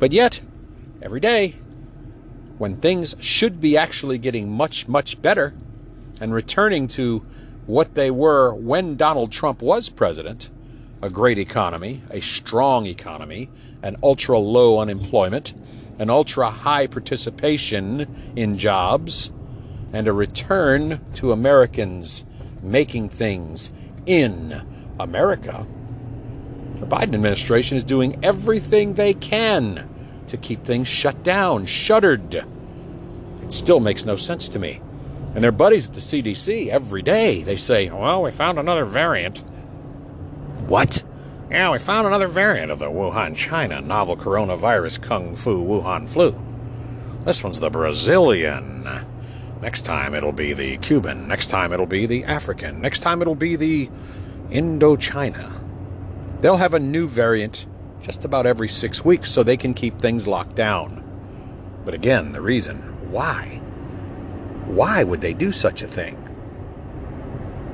But 0.00 0.10
yet, 0.10 0.40
every 1.00 1.20
day, 1.20 1.56
when 2.58 2.76
things 2.76 3.14
should 3.20 3.60
be 3.60 3.76
actually 3.76 4.18
getting 4.18 4.50
much, 4.50 4.88
much 4.88 5.22
better 5.22 5.54
and 6.20 6.34
returning 6.34 6.88
to 6.88 7.24
what 7.66 7.94
they 7.94 8.10
were 8.10 8.52
when 8.52 8.96
Donald 8.96 9.30
Trump 9.30 9.62
was 9.62 9.88
president 9.88 10.50
a 11.02 11.10
great 11.10 11.38
economy, 11.38 12.02
a 12.10 12.20
strong 12.20 12.86
economy, 12.86 13.48
an 13.82 13.96
ultra 14.02 14.38
low 14.38 14.78
unemployment, 14.78 15.54
an 15.98 16.10
ultra 16.10 16.50
high 16.50 16.86
participation 16.86 18.32
in 18.36 18.58
jobs, 18.58 19.32
and 19.92 20.06
a 20.06 20.12
return 20.12 21.00
to 21.14 21.32
Americans 21.32 22.24
making 22.62 23.08
things 23.08 23.72
in 24.06 24.62
America. 24.98 25.66
The 26.78 26.86
Biden 26.86 27.14
administration 27.14 27.76
is 27.76 27.84
doing 27.84 28.22
everything 28.24 28.94
they 28.94 29.14
can 29.14 29.88
to 30.28 30.36
keep 30.36 30.64
things 30.64 30.88
shut 30.88 31.22
down, 31.22 31.66
shuttered. 31.66 32.34
It 32.34 33.52
still 33.52 33.80
makes 33.80 34.04
no 34.04 34.16
sense 34.16 34.48
to 34.50 34.58
me. 34.58 34.80
And 35.34 35.44
their 35.44 35.52
buddies 35.52 35.88
at 35.88 35.94
the 35.94 36.00
CDC 36.00 36.68
every 36.68 37.02
day, 37.02 37.42
they 37.42 37.56
say, 37.56 37.90
well, 37.90 38.22
we 38.22 38.30
found 38.30 38.58
another 38.58 38.84
variant. 38.84 39.44
What? 40.66 41.02
Yeah, 41.50 41.72
we 41.72 41.78
found 41.78 42.06
another 42.06 42.28
variant 42.28 42.70
of 42.70 42.78
the 42.78 42.86
Wuhan, 42.86 43.34
China 43.34 43.80
novel 43.80 44.16
coronavirus 44.16 45.02
Kung 45.02 45.34
Fu 45.34 45.64
Wuhan 45.64 46.08
flu. 46.08 46.40
This 47.24 47.42
one's 47.42 47.60
the 47.60 47.70
Brazilian. 47.70 48.88
Next 49.60 49.82
time 49.82 50.14
it'll 50.14 50.32
be 50.32 50.52
the 50.52 50.78
Cuban. 50.78 51.28
Next 51.28 51.48
time 51.48 51.72
it'll 51.72 51.86
be 51.86 52.06
the 52.06 52.24
African. 52.24 52.80
Next 52.80 53.00
time 53.00 53.20
it'll 53.20 53.34
be 53.34 53.56
the 53.56 53.90
Indochina. 54.50 55.60
They'll 56.40 56.56
have 56.56 56.74
a 56.74 56.80
new 56.80 57.06
variant 57.06 57.66
just 58.00 58.24
about 58.24 58.46
every 58.46 58.68
six 58.68 59.04
weeks 59.04 59.30
so 59.30 59.42
they 59.42 59.58
can 59.58 59.74
keep 59.74 60.00
things 60.00 60.26
locked 60.26 60.54
down. 60.54 61.04
But 61.84 61.94
again, 61.94 62.32
the 62.32 62.40
reason 62.40 62.78
why? 63.10 63.60
Why 64.66 65.04
would 65.04 65.20
they 65.20 65.34
do 65.34 65.52
such 65.52 65.82
a 65.82 65.88
thing? 65.88 66.16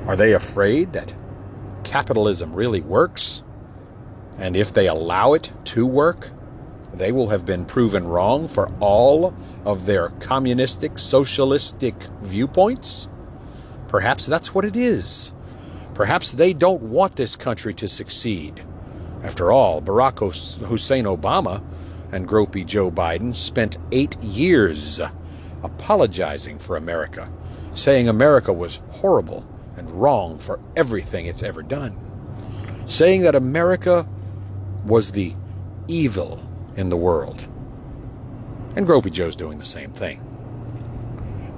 Are 0.07 0.15
they 0.15 0.33
afraid 0.33 0.93
that 0.93 1.13
capitalism 1.83 2.53
really 2.53 2.81
works? 2.81 3.43
And 4.37 4.55
if 4.55 4.73
they 4.73 4.87
allow 4.87 5.33
it 5.33 5.51
to 5.65 5.85
work, 5.85 6.29
they 6.93 7.11
will 7.11 7.29
have 7.29 7.45
been 7.45 7.65
proven 7.65 8.07
wrong 8.07 8.47
for 8.47 8.71
all 8.79 9.33
of 9.65 9.85
their 9.85 10.09
communistic, 10.19 10.97
socialistic 10.97 11.95
viewpoints? 12.21 13.07
Perhaps 13.87 14.25
that's 14.25 14.53
what 14.53 14.65
it 14.65 14.75
is. 14.75 15.31
Perhaps 15.93 16.33
they 16.33 16.53
don't 16.53 16.83
want 16.83 17.15
this 17.15 17.35
country 17.35 17.73
to 17.75 17.87
succeed. 17.87 18.63
After 19.23 19.51
all, 19.51 19.81
Barack 19.81 20.19
Hussein 20.67 21.05
Obama 21.05 21.63
and 22.11 22.27
gropey 22.27 22.65
Joe 22.65 22.91
Biden 22.91 23.33
spent 23.33 23.77
eight 23.91 24.21
years 24.21 25.01
apologizing 25.63 26.59
for 26.59 26.77
America, 26.77 27.29
saying 27.73 28.07
America 28.07 28.53
was 28.53 28.81
horrible 28.91 29.45
and 29.77 29.89
wrong 29.91 30.39
for 30.39 30.59
everything 30.75 31.27
it's 31.27 31.43
ever 31.43 31.61
done, 31.61 31.95
saying 32.85 33.21
that 33.21 33.35
America 33.35 34.07
was 34.85 35.11
the 35.11 35.35
evil 35.87 36.43
in 36.75 36.89
the 36.89 36.97
world. 36.97 37.47
And 38.75 38.85
Gropey 38.87 39.11
Joe's 39.11 39.35
doing 39.35 39.59
the 39.59 39.65
same 39.65 39.91
thing. 39.91 40.21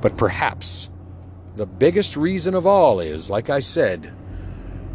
But 0.01 0.17
perhaps 0.17 0.89
the 1.55 1.65
biggest 1.65 2.15
reason 2.15 2.55
of 2.55 2.65
all 2.65 2.99
is, 2.99 3.29
like 3.29 3.49
I 3.49 3.59
said, 3.59 4.13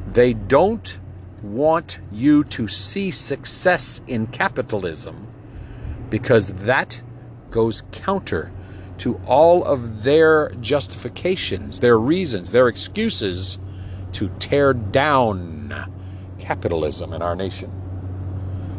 they 0.06 0.32
don't 0.32 0.98
want 1.42 1.98
you 2.10 2.44
to 2.44 2.66
see 2.68 3.10
success 3.10 4.00
in 4.06 4.26
capitalism 4.28 5.28
because 6.08 6.52
that 6.54 7.00
goes 7.50 7.82
counter 7.92 8.50
to 8.98 9.20
all 9.26 9.64
of 9.64 10.02
their 10.02 10.50
justifications, 10.60 11.80
their 11.80 11.98
reasons, 11.98 12.52
their 12.52 12.68
excuses 12.68 13.58
to 14.12 14.28
tear 14.38 14.72
down 14.72 15.90
capitalism 16.38 17.12
in 17.12 17.22
our 17.22 17.34
nation. 17.34 17.70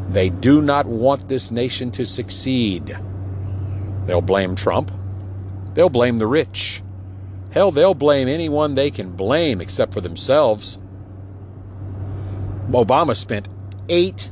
They 0.09 0.29
do 0.29 0.61
not 0.61 0.85
want 0.85 1.27
this 1.27 1.51
nation 1.51 1.91
to 1.91 2.05
succeed. 2.05 2.97
They'll 4.05 4.21
blame 4.21 4.55
Trump. 4.55 4.91
They'll 5.73 5.89
blame 5.89 6.19
the 6.19 6.27
rich. 6.27 6.81
Hell, 7.51 7.71
they'll 7.71 7.93
blame 7.93 8.27
anyone 8.27 8.75
they 8.75 8.91
can 8.91 9.11
blame 9.11 9.61
except 9.61 9.93
for 9.93 10.01
themselves. 10.01 10.77
Obama 12.69 13.15
spent 13.15 13.47
eight 13.89 14.29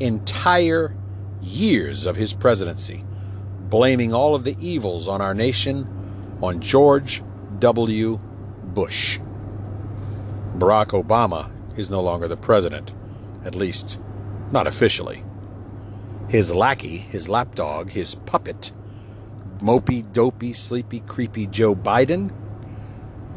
entire 0.00 0.94
years 1.42 2.06
of 2.06 2.16
his 2.16 2.32
presidency 2.32 3.04
blaming 3.74 4.14
all 4.14 4.36
of 4.36 4.44
the 4.44 4.56
evils 4.60 5.08
on 5.08 5.20
our 5.20 5.34
nation 5.34 5.84
on 6.40 6.60
George 6.60 7.24
W. 7.58 8.20
Bush. 8.66 9.18
Barack 10.52 10.90
Obama 10.90 11.50
is 11.76 11.90
no 11.90 12.00
longer 12.00 12.28
the 12.28 12.36
president, 12.36 12.92
at 13.44 13.56
least 13.56 14.00
not 14.52 14.68
officially. 14.68 15.24
His 16.28 16.54
lackey, 16.54 16.98
his 16.98 17.28
lapdog, 17.28 17.90
his 17.90 18.14
puppet, 18.14 18.70
mopey, 19.58 20.04
dopey, 20.12 20.52
sleepy, 20.52 21.00
creepy 21.00 21.48
Joe 21.48 21.74
Biden 21.74 22.32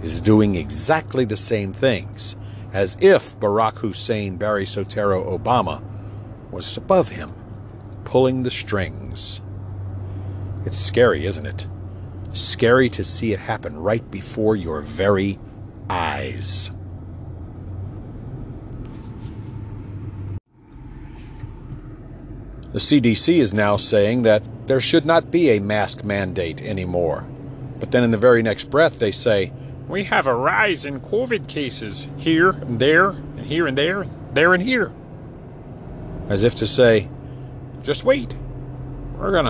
is 0.04 0.22
doing 0.22 0.54
exactly 0.54 1.26
the 1.26 1.36
same 1.36 1.74
things 1.74 2.36
as 2.74 2.96
if 3.02 3.40
Barack 3.40 3.80
Hussein 3.80 4.38
Barry 4.38 4.66
Soetoro 4.66 5.36
Obama 5.36 5.82
was 6.52 6.78
above 6.78 7.10
him, 7.10 7.34
pulling 8.06 8.44
the 8.44 8.52
strings. 8.52 9.42
It's 10.68 10.78
scary, 10.78 11.26
isn't 11.26 11.46
it? 11.46 11.66
Scary 12.34 12.90
to 12.90 13.02
see 13.02 13.32
it 13.32 13.40
happen 13.40 13.78
right 13.78 14.12
before 14.12 14.58
your 14.58 14.82
very 14.82 15.40
eyes. 15.90 16.72
The 22.74 22.80
CDC 22.80 23.38
is 23.38 23.54
now 23.54 23.78
saying 23.78 24.24
that 24.24 24.46
there 24.68 24.82
should 24.82 25.06
not 25.06 25.32
be 25.32 25.52
a 25.52 25.62
mask 25.62 26.04
mandate 26.04 26.60
anymore. 26.60 27.26
But 27.80 27.92
then 27.92 28.04
in 28.04 28.12
the 28.12 28.18
very 28.18 28.44
next 28.44 28.70
breath, 28.70 29.00
they 29.00 29.14
say, 29.14 29.54
we 29.88 30.04
have 30.04 30.28
a 30.28 30.36
rise 30.36 30.84
in 30.84 31.00
COVID 31.00 31.48
cases 31.48 32.10
here 32.18 32.50
and 32.50 32.78
there, 32.78 33.12
and 33.12 33.46
here 33.46 33.68
and 33.68 33.78
there, 33.78 34.06
there 34.34 34.54
and 34.54 34.62
here. 34.62 34.92
As 36.28 36.44
if 36.44 36.56
to 36.56 36.68
say, 36.68 37.08
just 37.84 38.04
wait. 38.04 38.36
We're 39.18 39.32
going 39.32 39.46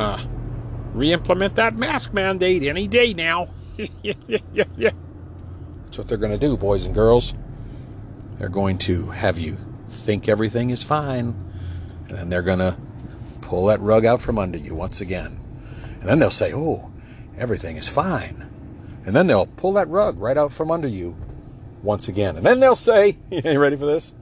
to 0.91 0.97
re 0.97 1.13
implement 1.13 1.55
that 1.55 1.75
mask 1.75 2.13
mandate 2.13 2.63
any 2.63 2.87
day 2.87 3.13
now. 3.13 3.49
That's 3.77 5.97
what 5.97 6.07
they're 6.07 6.17
going 6.17 6.31
to 6.31 6.37
do, 6.37 6.57
boys 6.57 6.85
and 6.85 6.93
girls. 6.93 7.33
They're 8.37 8.49
going 8.49 8.77
to 8.79 9.09
have 9.11 9.39
you 9.39 9.57
think 9.89 10.27
everything 10.27 10.69
is 10.69 10.83
fine, 10.83 11.35
and 12.07 12.17
then 12.17 12.29
they're 12.29 12.41
going 12.41 12.59
to 12.59 12.77
pull 13.41 13.67
that 13.67 13.79
rug 13.79 14.05
out 14.05 14.21
from 14.21 14.37
under 14.37 14.57
you 14.57 14.75
once 14.75 15.01
again. 15.01 15.39
And 15.99 16.09
then 16.09 16.19
they'll 16.19 16.29
say, 16.29 16.53
oh, 16.53 16.91
everything 17.37 17.77
is 17.77 17.87
fine. 17.87 18.43
And 19.05 19.15
then 19.15 19.27
they'll 19.27 19.47
pull 19.47 19.73
that 19.73 19.87
rug 19.87 20.19
right 20.19 20.37
out 20.37 20.51
from 20.51 20.69
under 20.69 20.87
you 20.87 21.15
once 21.81 22.07
again. 22.07 22.35
And 22.35 22.45
then 22.45 22.59
they'll 22.59 22.75
say, 22.75 23.17
You 23.31 23.59
ready 23.59 23.77
for 23.77 23.85
this? 23.85 24.13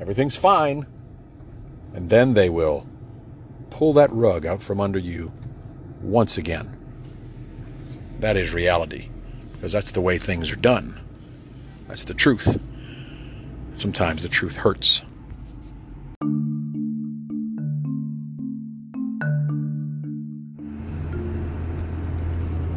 Everything's 0.00 0.36
fine. 0.36 0.86
And 1.94 2.10
then 2.10 2.34
they 2.34 2.50
will 2.50 2.86
pull 3.70 3.92
that 3.94 4.12
rug 4.12 4.44
out 4.44 4.62
from 4.62 4.80
under 4.80 4.98
you 4.98 5.32
once 6.06 6.38
again. 6.38 6.72
That 8.20 8.36
is 8.36 8.54
reality, 8.54 9.08
because 9.52 9.72
that's 9.72 9.90
the 9.90 10.00
way 10.00 10.18
things 10.18 10.52
are 10.52 10.56
done. 10.56 10.98
That's 11.88 12.04
the 12.04 12.14
truth. 12.14 12.58
Sometimes 13.74 14.22
the 14.22 14.28
truth 14.28 14.56
hurts. 14.56 15.02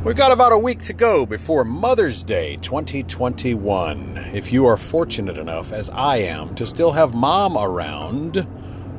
We've 0.04 0.16
got 0.16 0.32
about 0.32 0.54
a 0.54 0.58
week 0.58 0.82
to 0.84 0.94
go 0.94 1.26
before 1.26 1.64
Mother's 1.64 2.24
Day 2.24 2.58
2021. 2.64 4.18
If 4.34 4.52
you 4.52 4.66
are 4.66 4.76
fortunate 4.78 5.38
enough, 5.38 5.72
as 5.72 5.92
I 5.92 6.18
am, 6.18 6.56
to 6.56 6.66
still 6.66 6.92
have 6.92 7.14
mom 7.14 7.56
around, 7.58 8.48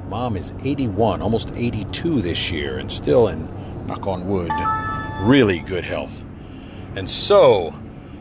mom 0.08 0.36
is 0.36 0.54
81, 0.62 1.20
almost 1.20 1.52
82 1.56 2.22
this 2.22 2.52
year, 2.52 2.78
and 2.78 2.92
still 2.92 3.26
in, 3.28 3.48
knock 3.90 4.06
on 4.06 4.28
wood, 4.28 4.52
really 5.28 5.58
good 5.58 5.82
health. 5.82 6.22
And 6.94 7.10
so, 7.10 7.74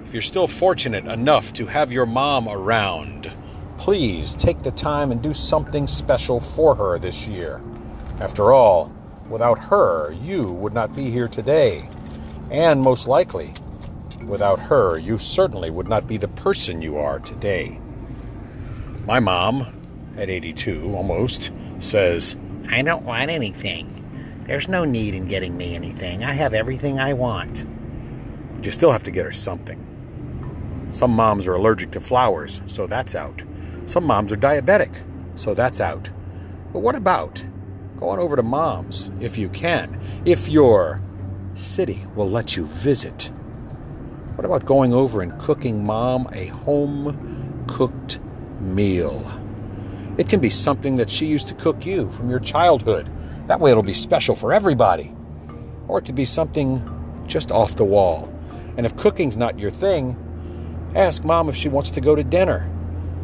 if 0.03 0.13
you're 0.13 0.21
still 0.23 0.47
fortunate 0.47 1.05
enough 1.05 1.53
to 1.53 1.67
have 1.67 1.91
your 1.91 2.07
mom 2.07 2.49
around, 2.49 3.31
please 3.77 4.33
take 4.33 4.63
the 4.63 4.71
time 4.71 5.11
and 5.11 5.21
do 5.21 5.31
something 5.31 5.85
special 5.85 6.39
for 6.39 6.73
her 6.73 6.97
this 6.97 7.27
year. 7.27 7.61
After 8.19 8.51
all, 8.51 8.91
without 9.29 9.59
her, 9.65 10.11
you 10.13 10.51
would 10.53 10.73
not 10.73 10.95
be 10.95 11.11
here 11.11 11.27
today. 11.27 11.87
And 12.49 12.81
most 12.81 13.07
likely, 13.07 13.53
without 14.25 14.59
her, 14.59 14.97
you 14.97 15.19
certainly 15.19 15.69
would 15.69 15.87
not 15.87 16.07
be 16.07 16.17
the 16.17 16.29
person 16.29 16.81
you 16.81 16.97
are 16.97 17.19
today. 17.19 17.79
My 19.05 19.19
mom, 19.19 19.67
at 20.17 20.31
82 20.31 20.95
almost, 20.95 21.51
says, 21.79 22.35
I 22.69 22.81
don't 22.81 23.05
want 23.05 23.29
anything. 23.29 23.98
There's 24.49 24.67
no 24.67 24.83
need 24.83 25.13
in 25.13 25.27
getting 25.27 25.55
me 25.55 25.75
anything. 25.75 26.23
I 26.23 26.33
have 26.33 26.55
everything 26.55 26.97
I 26.97 27.13
want. 27.13 27.67
But 28.55 28.65
you 28.65 28.71
still 28.71 28.91
have 28.91 29.03
to 29.03 29.11
get 29.11 29.23
her 29.23 29.31
something. 29.31 30.87
Some 30.89 31.11
moms 31.11 31.45
are 31.45 31.53
allergic 31.53 31.91
to 31.91 31.99
flowers, 31.99 32.59
so 32.65 32.87
that's 32.87 33.13
out. 33.13 33.43
Some 33.85 34.05
moms 34.05 34.31
are 34.31 34.37
diabetic, 34.37 35.03
so 35.35 35.53
that's 35.53 35.79
out. 35.79 36.09
But 36.73 36.79
what 36.79 36.95
about 36.95 37.45
going 37.99 38.19
over 38.19 38.35
to 38.35 38.41
mom's 38.41 39.11
if 39.21 39.37
you 39.37 39.49
can? 39.49 40.01
If 40.25 40.49
you're 40.49 40.99
city 41.53 42.03
will 42.15 42.27
let 42.27 42.57
you 42.57 42.65
visit. 42.65 43.29
What 44.33 44.45
about 44.45 44.65
going 44.65 44.93
over 44.93 45.21
and 45.21 45.39
cooking 45.39 45.85
mom 45.85 46.27
a 46.33 46.47
home 46.47 47.65
cooked 47.67 48.19
meal? 48.59 49.31
It 50.17 50.27
can 50.27 50.39
be 50.39 50.49
something 50.49 50.95
that 50.95 51.11
she 51.11 51.27
used 51.27 51.49
to 51.49 51.53
cook 51.53 51.85
you 51.85 52.09
from 52.09 52.31
your 52.31 52.39
childhood. 52.39 53.11
That 53.49 53.59
way 53.59 53.71
it'll 53.71 53.81
be 53.81 53.93
special 53.93 54.35
for 54.35 54.53
everybody. 54.53 55.11
Or 55.87 55.97
it 55.97 56.05
could 56.05 56.13
be 56.13 56.23
something 56.23 56.83
just 57.25 57.51
off 57.51 57.75
the 57.75 57.83
wall. 57.83 58.31
And 58.77 58.85
if 58.85 58.95
cooking's 58.95 59.39
not 59.39 59.57
your 59.57 59.71
thing, 59.71 60.15
ask 60.93 61.23
mom 61.23 61.49
if 61.49 61.55
she 61.55 61.67
wants 61.67 61.89
to 61.91 61.99
go 61.99 62.15
to 62.15 62.23
dinner. 62.23 62.69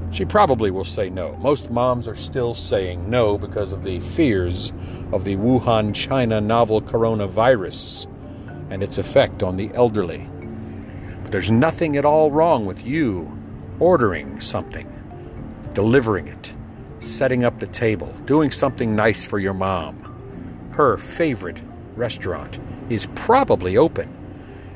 She 0.09 0.25
probably 0.25 0.71
will 0.71 0.83
say 0.83 1.11
no. 1.11 1.35
Most 1.35 1.69
moms 1.69 2.07
are 2.07 2.15
still 2.15 2.55
saying 2.55 3.07
no 3.07 3.37
because 3.37 3.71
of 3.71 3.83
the 3.83 3.99
fears 3.99 4.73
of 5.11 5.25
the 5.25 5.35
Wuhan, 5.35 5.93
China 5.93 6.41
novel 6.41 6.81
coronavirus 6.81 8.07
and 8.71 8.81
its 8.81 8.97
effect 8.97 9.43
on 9.43 9.57
the 9.57 9.69
elderly. 9.75 10.27
But 11.21 11.33
there's 11.33 11.51
nothing 11.51 11.97
at 11.97 12.05
all 12.05 12.31
wrong 12.31 12.65
with 12.65 12.83
you 12.83 13.31
ordering 13.79 14.41
something, 14.41 14.91
delivering 15.73 16.27
it, 16.27 16.51
setting 16.99 17.43
up 17.43 17.59
the 17.59 17.67
table, 17.67 18.11
doing 18.25 18.49
something 18.49 18.95
nice 18.95 19.23
for 19.23 19.37
your 19.37 19.53
mom. 19.53 20.04
Her 20.75 20.97
favorite 20.97 21.61
restaurant 21.95 22.59
is 22.89 23.07
probably 23.15 23.77
open. 23.77 24.13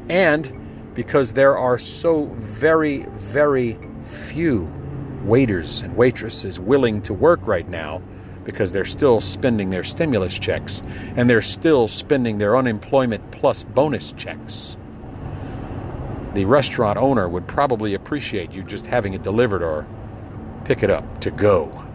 And 0.08 0.94
because 0.96 1.34
there 1.34 1.58
are 1.58 1.78
so 1.78 2.26
very, 2.36 3.04
very 3.16 3.78
few 4.02 4.72
waiters 5.26 5.82
and 5.82 5.98
waitresses 5.98 6.58
willing 6.58 7.02
to 7.02 7.14
work 7.14 7.46
right 7.46 7.68
now, 7.68 8.02
because 8.46 8.72
they're 8.72 8.86
still 8.86 9.20
spending 9.20 9.72
their 9.72 9.84
stimulus 9.84 10.40
checks 10.40 10.82
and 11.18 11.30
they're 11.30 11.42
still 11.42 11.90
spending 11.90 12.38
their 12.38 12.56
unemployment 12.56 13.30
plus 13.32 13.64
bonus 13.64 14.14
checks. 14.14 14.78
The 16.34 16.46
restaurant 16.46 16.98
owner 16.98 17.28
would 17.28 17.46
probably 17.46 17.94
appreciate 17.94 18.54
you 18.54 18.64
just 18.64 18.88
having 18.88 19.16
it 19.16 19.22
delivered 19.22 19.62
or 19.62 19.86
pick 20.64 20.82
it 20.82 20.90
up 20.90 21.20
to 21.20 21.30
go. 21.32 21.86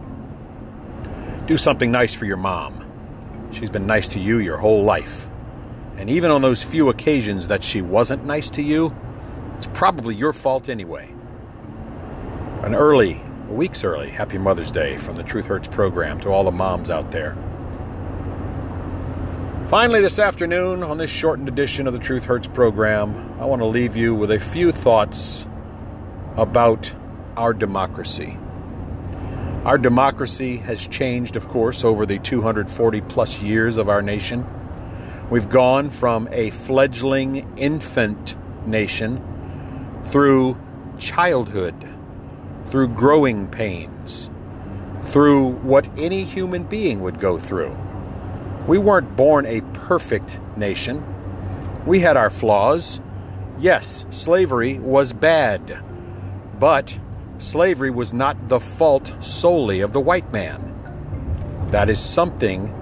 Do 1.47 1.57
something 1.57 1.91
nice 1.91 2.15
for 2.15 2.27
your 2.27 2.37
mom. 2.37 2.84
She's 3.55 3.71
been 3.71 3.87
nice 3.87 4.09
to 4.09 4.21
you 4.21 4.39
your 4.39 4.59
whole 4.59 4.85
life. 4.85 5.29
And 5.97 6.11
even 6.11 6.31
on 6.31 6.43
those 6.43 6.63
few 6.63 6.89
occasions 6.89 7.49
that 7.49 7.63
she 7.63 7.81
wasn't 7.81 8.25
nice 8.25 8.51
to 8.53 8.63
you, 8.63 8.95
it's 9.57 9.69
probably 9.69 10.15
your 10.15 10.33
fault 10.33 10.69
anyway. 10.69 11.09
An 12.63 12.75
early 12.75 13.21
a 13.49 13.53
weeks 13.53 13.85
early. 13.85 14.11
Happy 14.11 14.39
Mother's 14.39 14.73
Day 14.73 14.97
from 14.97 15.17
the 15.17 15.23
Truth 15.23 15.47
Hurts 15.47 15.69
program 15.69 16.21
to 16.21 16.31
all 16.31 16.45
the 16.45 16.51
moms 16.51 16.91
out 16.91 17.11
there. 17.11 17.37
Finally, 19.69 20.01
this 20.01 20.19
afternoon, 20.19 20.83
on 20.83 20.99
this 20.99 21.11
shortened 21.11 21.49
edition 21.49 21.87
of 21.87 21.93
the 21.93 21.99
Truth 21.99 22.25
Hurts 22.25 22.49
program, 22.49 23.35
I 23.41 23.45
want 23.45 23.61
to 23.61 23.67
leave 23.67 23.97
you 23.97 24.15
with 24.15 24.31
a 24.31 24.41
few 24.41 24.73
thoughts 24.73 25.47
about 26.37 26.93
our 27.37 27.53
democracy. 27.53 28.37
Our 29.65 29.79
democracy 29.79 30.59
has 30.59 30.87
changed, 30.87 31.37
of 31.37 31.49
course, 31.49 31.85
over 31.85 32.07
the 32.07 32.19
240 32.19 33.01
plus 33.03 33.41
years 33.41 33.77
of 33.77 33.89
our 33.89 34.03
nation. 34.03 34.47
We've 35.31 35.49
gone 35.49 35.91
from 35.91 36.29
a 36.31 36.51
fledgling 36.51 37.57
infant 37.57 38.37
nation 38.67 39.23
through 40.11 40.59
childhood 40.99 41.75
through 42.71 42.89
growing 42.89 43.47
pains, 43.47 44.31
through 45.05 45.51
what 45.63 45.89
any 45.97 46.25
human 46.25 46.65
being 46.65 47.01
would 47.01 47.21
go 47.21 47.39
through. 47.39 47.77
We 48.67 48.79
weren't 48.79 49.17
born 49.17 49.47
a 49.47 49.61
perfect 49.73 50.41
nation. 50.57 51.05
We 51.87 52.01
had 52.01 52.17
our 52.17 52.31
flaws. 52.31 53.01
Yes, 53.59 54.05
slavery 54.11 54.79
was 54.79 55.13
bad. 55.13 55.79
But 56.59 56.99
slavery 57.39 57.91
was 57.91 58.13
not 58.13 58.49
the 58.49 58.61
fault 58.61 59.15
solely 59.21 59.81
of 59.81 59.93
the 59.93 60.01
white 60.01 60.31
man. 60.33 60.71
That 61.71 61.89
is 61.89 61.99
something 61.99 62.73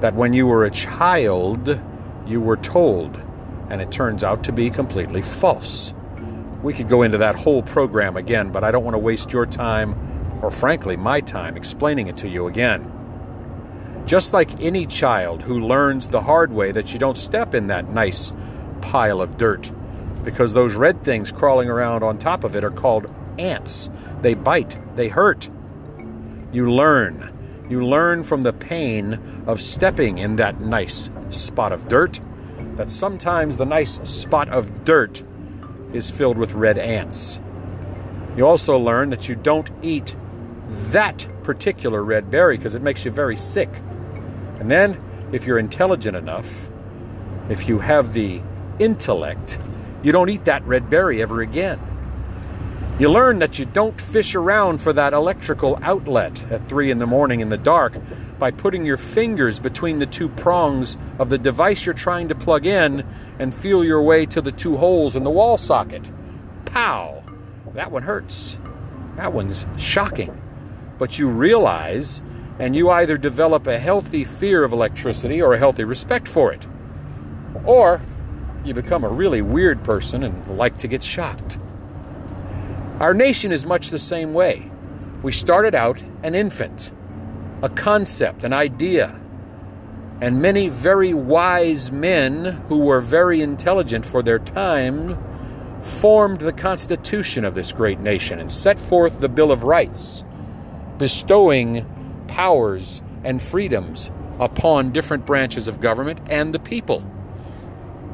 that 0.00 0.14
when 0.14 0.32
you 0.32 0.46
were 0.46 0.64
a 0.64 0.70
child, 0.70 1.80
you 2.26 2.40
were 2.40 2.56
told, 2.56 3.20
and 3.70 3.80
it 3.80 3.90
turns 3.90 4.22
out 4.22 4.44
to 4.44 4.52
be 4.52 4.68
completely 4.68 5.22
false. 5.22 5.94
We 6.62 6.74
could 6.74 6.88
go 6.88 7.02
into 7.02 7.18
that 7.18 7.34
whole 7.34 7.62
program 7.62 8.16
again, 8.16 8.50
but 8.50 8.64
I 8.64 8.70
don't 8.70 8.84
want 8.84 8.94
to 8.94 8.98
waste 8.98 9.32
your 9.32 9.46
time, 9.46 9.96
or 10.42 10.50
frankly, 10.50 10.96
my 10.96 11.20
time, 11.20 11.56
explaining 11.56 12.08
it 12.08 12.16
to 12.18 12.28
you 12.28 12.46
again. 12.46 12.90
Just 14.06 14.32
like 14.32 14.60
any 14.60 14.86
child 14.86 15.42
who 15.42 15.60
learns 15.60 16.08
the 16.08 16.20
hard 16.20 16.52
way 16.52 16.72
that 16.72 16.92
you 16.92 16.98
don't 16.98 17.16
step 17.16 17.54
in 17.54 17.68
that 17.68 17.88
nice 17.88 18.32
pile 18.80 19.20
of 19.22 19.36
dirt, 19.36 19.70
because 20.24 20.52
those 20.52 20.74
red 20.74 21.02
things 21.02 21.32
crawling 21.32 21.68
around 21.68 22.02
on 22.02 22.18
top 22.18 22.44
of 22.44 22.54
it 22.54 22.64
are 22.64 22.70
called 22.70 23.12
ants. 23.38 23.90
They 24.20 24.34
bite, 24.34 24.76
they 24.96 25.08
hurt. 25.08 25.48
You 26.52 26.70
learn. 26.70 27.28
You 27.68 27.86
learn 27.86 28.22
from 28.22 28.42
the 28.42 28.52
pain 28.52 29.44
of 29.46 29.60
stepping 29.60 30.18
in 30.18 30.36
that 30.36 30.60
nice 30.60 31.10
spot 31.30 31.72
of 31.72 31.88
dirt 31.88 32.20
that 32.76 32.90
sometimes 32.90 33.56
the 33.56 33.64
nice 33.64 34.00
spot 34.08 34.48
of 34.48 34.84
dirt 34.84 35.22
is 35.92 36.10
filled 36.10 36.38
with 36.38 36.52
red 36.52 36.78
ants. 36.78 37.40
You 38.36 38.46
also 38.46 38.78
learn 38.78 39.10
that 39.10 39.28
you 39.28 39.34
don't 39.34 39.70
eat 39.82 40.16
that 40.90 41.26
particular 41.42 42.02
red 42.02 42.30
berry 42.30 42.56
because 42.56 42.74
it 42.74 42.82
makes 42.82 43.04
you 43.04 43.10
very 43.10 43.36
sick. 43.36 43.68
And 44.58 44.70
then, 44.70 45.00
if 45.32 45.46
you're 45.46 45.58
intelligent 45.58 46.16
enough, 46.16 46.70
if 47.48 47.68
you 47.68 47.78
have 47.78 48.12
the 48.12 48.40
intellect, 48.78 49.58
you 50.02 50.12
don't 50.12 50.28
eat 50.28 50.44
that 50.46 50.64
red 50.64 50.88
berry 50.88 51.20
ever 51.20 51.42
again. 51.42 51.80
You 53.02 53.10
learn 53.10 53.40
that 53.40 53.58
you 53.58 53.64
don't 53.64 54.00
fish 54.00 54.36
around 54.36 54.80
for 54.80 54.92
that 54.92 55.12
electrical 55.12 55.76
outlet 55.82 56.40
at 56.52 56.68
3 56.68 56.92
in 56.92 56.98
the 56.98 57.06
morning 57.08 57.40
in 57.40 57.48
the 57.48 57.56
dark 57.56 57.94
by 58.38 58.52
putting 58.52 58.86
your 58.86 58.96
fingers 58.96 59.58
between 59.58 59.98
the 59.98 60.06
two 60.06 60.28
prongs 60.28 60.96
of 61.18 61.28
the 61.28 61.36
device 61.36 61.84
you're 61.84 61.96
trying 61.96 62.28
to 62.28 62.36
plug 62.36 62.64
in 62.64 63.04
and 63.40 63.52
feel 63.52 63.82
your 63.82 64.04
way 64.04 64.24
to 64.26 64.40
the 64.40 64.52
two 64.52 64.76
holes 64.76 65.16
in 65.16 65.24
the 65.24 65.30
wall 65.30 65.58
socket. 65.58 66.08
Pow! 66.64 67.24
That 67.74 67.90
one 67.90 68.04
hurts. 68.04 68.60
That 69.16 69.32
one's 69.32 69.66
shocking. 69.76 70.40
But 70.96 71.18
you 71.18 71.26
realize, 71.26 72.22
and 72.60 72.76
you 72.76 72.88
either 72.88 73.18
develop 73.18 73.66
a 73.66 73.80
healthy 73.80 74.22
fear 74.22 74.62
of 74.62 74.72
electricity 74.72 75.42
or 75.42 75.54
a 75.54 75.58
healthy 75.58 75.82
respect 75.82 76.28
for 76.28 76.52
it. 76.52 76.68
Or 77.64 78.00
you 78.64 78.74
become 78.74 79.02
a 79.02 79.08
really 79.08 79.42
weird 79.42 79.82
person 79.82 80.22
and 80.22 80.56
like 80.56 80.76
to 80.76 80.86
get 80.86 81.02
shocked. 81.02 81.58
Our 83.02 83.14
nation 83.14 83.50
is 83.50 83.66
much 83.66 83.90
the 83.90 83.98
same 83.98 84.32
way. 84.32 84.70
We 85.24 85.32
started 85.32 85.74
out 85.74 86.00
an 86.22 86.36
infant, 86.36 86.92
a 87.60 87.68
concept, 87.68 88.44
an 88.44 88.52
idea. 88.52 89.18
And 90.20 90.40
many 90.40 90.68
very 90.68 91.12
wise 91.12 91.90
men 91.90 92.44
who 92.68 92.78
were 92.78 93.00
very 93.00 93.42
intelligent 93.42 94.06
for 94.06 94.22
their 94.22 94.38
time 94.38 95.18
formed 95.80 96.42
the 96.42 96.52
constitution 96.52 97.44
of 97.44 97.56
this 97.56 97.72
great 97.72 97.98
nation 97.98 98.38
and 98.38 98.52
set 98.52 98.78
forth 98.78 99.18
the 99.18 99.28
Bill 99.28 99.50
of 99.50 99.64
Rights, 99.64 100.24
bestowing 100.96 101.84
powers 102.28 103.02
and 103.24 103.42
freedoms 103.42 104.12
upon 104.38 104.92
different 104.92 105.26
branches 105.26 105.66
of 105.66 105.80
government 105.80 106.20
and 106.30 106.54
the 106.54 106.60
people. 106.60 107.04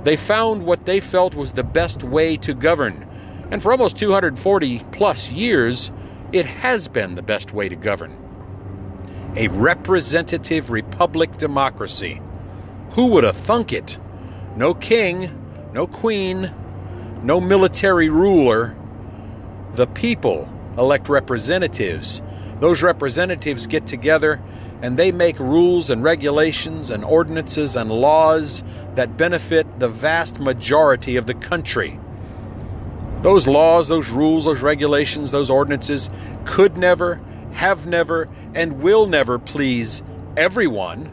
They 0.04 0.16
found 0.16 0.64
what 0.64 0.86
they 0.86 1.00
felt 1.00 1.34
was 1.34 1.52
the 1.52 1.62
best 1.62 2.02
way 2.02 2.38
to 2.38 2.54
govern 2.54 3.07
and 3.50 3.62
for 3.62 3.72
almost 3.72 3.96
240 3.96 4.84
plus 4.92 5.30
years, 5.30 5.90
it 6.32 6.46
has 6.46 6.88
been 6.88 7.14
the 7.14 7.22
best 7.22 7.52
way 7.52 7.68
to 7.68 7.76
govern. 7.76 8.16
A 9.36 9.48
representative 9.48 10.70
republic 10.70 11.38
democracy. 11.38 12.20
Who 12.92 13.06
would 13.06 13.24
have 13.24 13.36
thunk 13.36 13.72
it? 13.72 13.98
No 14.56 14.74
king, 14.74 15.30
no 15.72 15.86
queen, 15.86 16.52
no 17.22 17.40
military 17.40 18.08
ruler. 18.08 18.76
The 19.74 19.86
people 19.86 20.48
elect 20.76 21.08
representatives. 21.08 22.22
Those 22.60 22.82
representatives 22.82 23.66
get 23.66 23.86
together 23.86 24.40
and 24.82 24.96
they 24.96 25.10
make 25.10 25.38
rules 25.38 25.90
and 25.90 26.02
regulations 26.02 26.90
and 26.90 27.04
ordinances 27.04 27.76
and 27.76 27.90
laws 27.90 28.62
that 28.94 29.16
benefit 29.16 29.80
the 29.80 29.88
vast 29.88 30.38
majority 30.38 31.16
of 31.16 31.26
the 31.26 31.34
country. 31.34 31.98
Those 33.22 33.46
laws, 33.46 33.88
those 33.88 34.10
rules, 34.10 34.44
those 34.44 34.62
regulations, 34.62 35.30
those 35.30 35.50
ordinances 35.50 36.08
could 36.44 36.76
never, 36.76 37.20
have 37.52 37.86
never, 37.86 38.28
and 38.54 38.80
will 38.80 39.06
never 39.06 39.38
please 39.38 40.02
everyone 40.36 41.10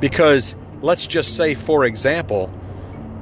because 0.00 0.56
let's 0.82 1.06
just 1.06 1.36
say, 1.36 1.54
for 1.54 1.84
example, 1.84 2.50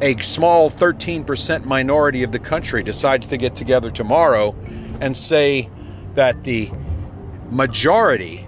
a 0.00 0.16
small 0.20 0.70
13% 0.70 1.64
minority 1.64 2.22
of 2.22 2.30
the 2.30 2.38
country 2.38 2.82
decides 2.82 3.26
to 3.26 3.36
get 3.36 3.56
together 3.56 3.90
tomorrow 3.90 4.54
and 5.00 5.16
say 5.16 5.68
that 6.14 6.44
the 6.44 6.70
majority 7.50 8.46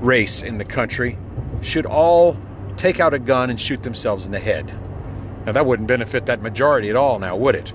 race 0.00 0.42
in 0.42 0.58
the 0.58 0.64
country 0.64 1.18
should 1.60 1.84
all 1.84 2.36
take 2.76 3.00
out 3.00 3.12
a 3.12 3.18
gun 3.18 3.50
and 3.50 3.60
shoot 3.60 3.82
themselves 3.82 4.24
in 4.24 4.32
the 4.32 4.38
head. 4.38 4.72
Now, 5.44 5.52
that 5.52 5.66
wouldn't 5.66 5.88
benefit 5.88 6.26
that 6.26 6.40
majority 6.40 6.88
at 6.88 6.96
all, 6.96 7.18
now, 7.18 7.36
would 7.36 7.54
it? 7.54 7.72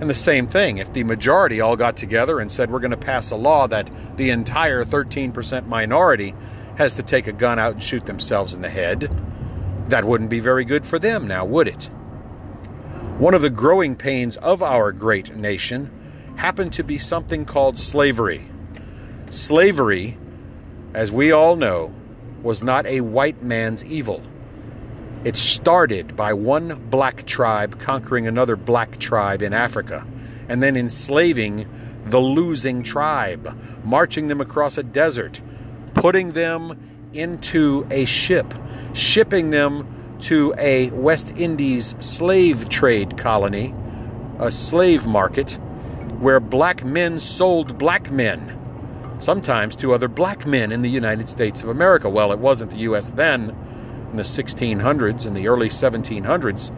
And 0.00 0.08
the 0.08 0.14
same 0.14 0.46
thing, 0.46 0.78
if 0.78 0.92
the 0.92 1.02
majority 1.02 1.60
all 1.60 1.76
got 1.76 1.96
together 1.96 2.38
and 2.38 2.52
said 2.52 2.70
we're 2.70 2.78
going 2.78 2.92
to 2.92 2.96
pass 2.96 3.30
a 3.30 3.36
law 3.36 3.66
that 3.66 3.90
the 4.16 4.30
entire 4.30 4.84
13% 4.84 5.66
minority 5.66 6.34
has 6.76 6.94
to 6.94 7.02
take 7.02 7.26
a 7.26 7.32
gun 7.32 7.58
out 7.58 7.72
and 7.74 7.82
shoot 7.82 8.06
themselves 8.06 8.54
in 8.54 8.62
the 8.62 8.70
head, 8.70 9.10
that 9.88 10.04
wouldn't 10.04 10.30
be 10.30 10.38
very 10.38 10.64
good 10.64 10.86
for 10.86 10.98
them 10.98 11.26
now, 11.26 11.44
would 11.44 11.66
it? 11.66 11.90
One 13.18 13.34
of 13.34 13.42
the 13.42 13.50
growing 13.50 13.96
pains 13.96 14.36
of 14.36 14.62
our 14.62 14.92
great 14.92 15.34
nation 15.34 15.90
happened 16.36 16.72
to 16.74 16.84
be 16.84 16.98
something 16.98 17.44
called 17.44 17.76
slavery. 17.76 18.48
Slavery, 19.30 20.16
as 20.94 21.10
we 21.10 21.32
all 21.32 21.56
know, 21.56 21.92
was 22.42 22.62
not 22.62 22.86
a 22.86 23.00
white 23.00 23.42
man's 23.42 23.84
evil. 23.84 24.22
It 25.24 25.36
started 25.36 26.16
by 26.16 26.32
one 26.32 26.88
black 26.90 27.26
tribe 27.26 27.80
conquering 27.80 28.26
another 28.28 28.54
black 28.54 28.98
tribe 28.98 29.42
in 29.42 29.52
Africa 29.52 30.06
and 30.48 30.62
then 30.62 30.76
enslaving 30.76 31.68
the 32.06 32.20
losing 32.20 32.82
tribe, 32.82 33.58
marching 33.84 34.28
them 34.28 34.40
across 34.40 34.78
a 34.78 34.82
desert, 34.82 35.40
putting 35.94 36.32
them 36.32 36.78
into 37.12 37.86
a 37.90 38.04
ship, 38.04 38.54
shipping 38.94 39.50
them 39.50 40.16
to 40.20 40.54
a 40.56 40.90
West 40.90 41.32
Indies 41.36 41.96
slave 42.00 42.68
trade 42.68 43.18
colony, 43.18 43.74
a 44.38 44.50
slave 44.50 45.04
market, 45.04 45.58
where 46.20 46.40
black 46.40 46.84
men 46.84 47.18
sold 47.18 47.76
black 47.76 48.10
men, 48.10 48.56
sometimes 49.18 49.74
to 49.76 49.92
other 49.92 50.08
black 50.08 50.46
men 50.46 50.70
in 50.70 50.82
the 50.82 50.90
United 50.90 51.28
States 51.28 51.62
of 51.62 51.68
America. 51.68 52.08
Well, 52.08 52.32
it 52.32 52.38
wasn't 52.38 52.70
the 52.70 52.78
U.S. 52.78 53.10
then 53.10 53.56
in 54.10 54.16
the 54.16 54.22
1600s 54.22 55.26
and 55.26 55.36
the 55.36 55.48
early 55.48 55.68
1700s, 55.68 56.70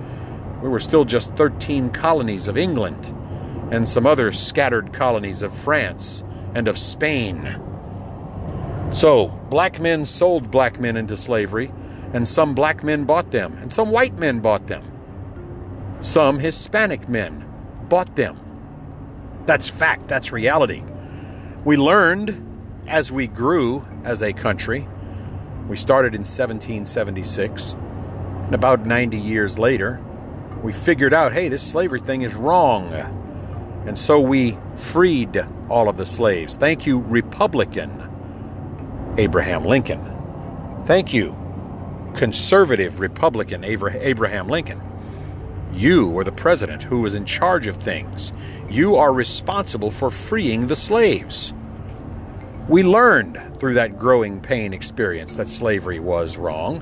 we 0.62 0.68
were 0.68 0.80
still 0.80 1.04
just 1.04 1.32
13 1.34 1.90
colonies 1.90 2.48
of 2.48 2.58
England 2.58 3.14
and 3.70 3.88
some 3.88 4.06
other 4.06 4.32
scattered 4.32 4.92
colonies 4.92 5.42
of 5.42 5.54
France 5.54 6.24
and 6.54 6.68
of 6.68 6.76
Spain. 6.76 7.60
So, 8.92 9.28
black 9.48 9.80
men 9.80 10.04
sold 10.04 10.50
black 10.50 10.80
men 10.80 10.96
into 10.96 11.16
slavery, 11.16 11.72
and 12.12 12.26
some 12.26 12.54
black 12.54 12.82
men 12.82 13.04
bought 13.04 13.30
them, 13.30 13.56
and 13.62 13.72
some 13.72 13.90
white 13.90 14.18
men 14.18 14.40
bought 14.40 14.66
them. 14.66 14.84
Some 16.00 16.40
Hispanic 16.40 17.08
men 17.08 17.44
bought 17.88 18.16
them. 18.16 18.38
That's 19.46 19.70
fact, 19.70 20.08
that's 20.08 20.32
reality. 20.32 20.82
We 21.64 21.76
learned 21.76 22.46
as 22.88 23.12
we 23.12 23.28
grew 23.28 23.86
as 24.02 24.22
a 24.22 24.32
country 24.32 24.88
we 25.70 25.76
started 25.76 26.16
in 26.16 26.22
1776, 26.22 27.74
and 27.74 28.56
about 28.56 28.84
90 28.84 29.16
years 29.16 29.56
later, 29.56 30.00
we 30.64 30.72
figured 30.72 31.14
out 31.14 31.32
hey, 31.32 31.48
this 31.48 31.62
slavery 31.62 32.00
thing 32.00 32.22
is 32.22 32.34
wrong. 32.34 32.92
And 33.86 33.96
so 33.96 34.18
we 34.18 34.58
freed 34.74 35.46
all 35.68 35.88
of 35.88 35.96
the 35.96 36.04
slaves. 36.04 36.56
Thank 36.56 36.86
you, 36.86 36.98
Republican 36.98 39.14
Abraham 39.16 39.64
Lincoln. 39.64 40.04
Thank 40.86 41.14
you, 41.14 41.36
conservative 42.16 42.98
Republican 42.98 43.62
Abraham 43.62 44.48
Lincoln. 44.48 44.82
You 45.72 46.08
were 46.08 46.24
the 46.24 46.32
president 46.32 46.82
who 46.82 47.00
was 47.00 47.14
in 47.14 47.26
charge 47.26 47.68
of 47.68 47.76
things. 47.76 48.32
You 48.68 48.96
are 48.96 49.12
responsible 49.12 49.92
for 49.92 50.10
freeing 50.10 50.66
the 50.66 50.74
slaves. 50.74 51.54
We 52.70 52.84
learned 52.84 53.58
through 53.58 53.74
that 53.74 53.98
growing 53.98 54.40
pain 54.40 54.72
experience 54.72 55.34
that 55.34 55.50
slavery 55.50 55.98
was 55.98 56.36
wrong. 56.36 56.80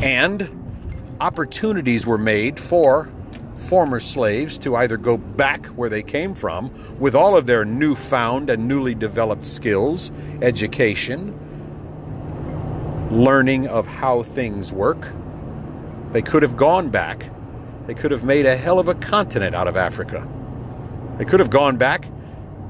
And 0.00 1.16
opportunities 1.20 2.06
were 2.06 2.16
made 2.16 2.60
for 2.60 3.10
former 3.56 3.98
slaves 3.98 4.58
to 4.58 4.76
either 4.76 4.96
go 4.96 5.16
back 5.16 5.66
where 5.66 5.88
they 5.88 6.04
came 6.04 6.32
from 6.32 6.70
with 7.00 7.16
all 7.16 7.36
of 7.36 7.46
their 7.46 7.64
newfound 7.64 8.50
and 8.50 8.68
newly 8.68 8.94
developed 8.94 9.44
skills, 9.44 10.12
education, 10.42 11.36
learning 13.10 13.66
of 13.66 13.88
how 13.88 14.22
things 14.22 14.72
work. 14.72 15.08
They 16.12 16.22
could 16.22 16.44
have 16.44 16.56
gone 16.56 16.88
back. 16.88 17.28
They 17.88 17.94
could 17.94 18.12
have 18.12 18.22
made 18.22 18.46
a 18.46 18.56
hell 18.56 18.78
of 18.78 18.86
a 18.86 18.94
continent 18.94 19.56
out 19.56 19.66
of 19.66 19.76
Africa. 19.76 20.24
They 21.18 21.24
could 21.24 21.40
have 21.40 21.50
gone 21.50 21.78
back 21.78 22.06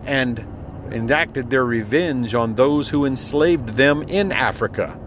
and 0.06 0.51
enacted 0.92 1.50
their 1.50 1.64
revenge 1.64 2.34
on 2.34 2.54
those 2.54 2.88
who 2.88 3.04
enslaved 3.04 3.70
them 3.70 4.02
in 4.02 4.32
Africa. 4.32 4.98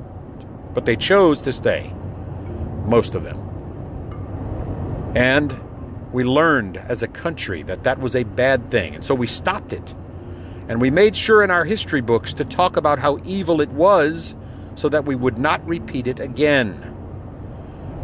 But 0.74 0.86
they 0.86 0.96
chose 0.96 1.42
to 1.42 1.54
stay, 1.54 1.94
most 2.86 3.16
of 3.16 3.24
them. 3.24 3.42
And 5.16 5.58
we 6.12 6.24
learned 6.24 6.78
as 6.78 7.04
a 7.04 7.08
country 7.08 7.64
that 7.64 7.84
that 7.84 8.00
was 8.00 8.16
a 8.16 8.24
bad 8.24 8.72
thing, 8.72 8.96
and 8.96 9.06
so 9.06 9.16
we 9.16 9.28
stopped 9.28 9.74
it. 9.74 9.94
And 10.68 10.82
we 10.82 10.90
made 10.90 11.16
sure 11.16 11.44
in 11.44 11.52
our 11.52 11.66
history 11.66 12.02
books 12.02 12.34
to 12.34 12.46
talk 12.46 12.76
about 12.76 13.00
how 13.00 13.20
evil 13.24 13.62
it 13.62 13.70
was 13.70 14.36
so 14.76 14.90
that 14.90 15.06
we 15.06 15.16
would 15.16 15.38
not 15.38 15.66
repeat 15.68 16.08
it 16.08 16.20
again. 16.20 16.92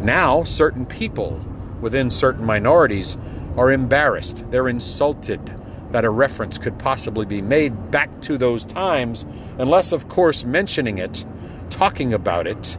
Now, 0.00 0.44
certain 0.44 0.86
people 0.86 1.44
within 1.80 2.10
certain 2.10 2.44
minorities 2.44 3.18
are 3.56 3.70
embarrassed, 3.70 4.44
they're 4.50 4.68
insulted 4.68 5.61
that 5.92 6.04
a 6.04 6.10
reference 6.10 6.58
could 6.58 6.78
possibly 6.78 7.24
be 7.24 7.40
made 7.40 7.90
back 7.90 8.20
to 8.22 8.36
those 8.36 8.64
times, 8.64 9.24
unless, 9.58 9.92
of 9.92 10.08
course, 10.08 10.44
mentioning 10.44 10.98
it, 10.98 11.24
talking 11.70 12.12
about 12.12 12.46
it, 12.46 12.76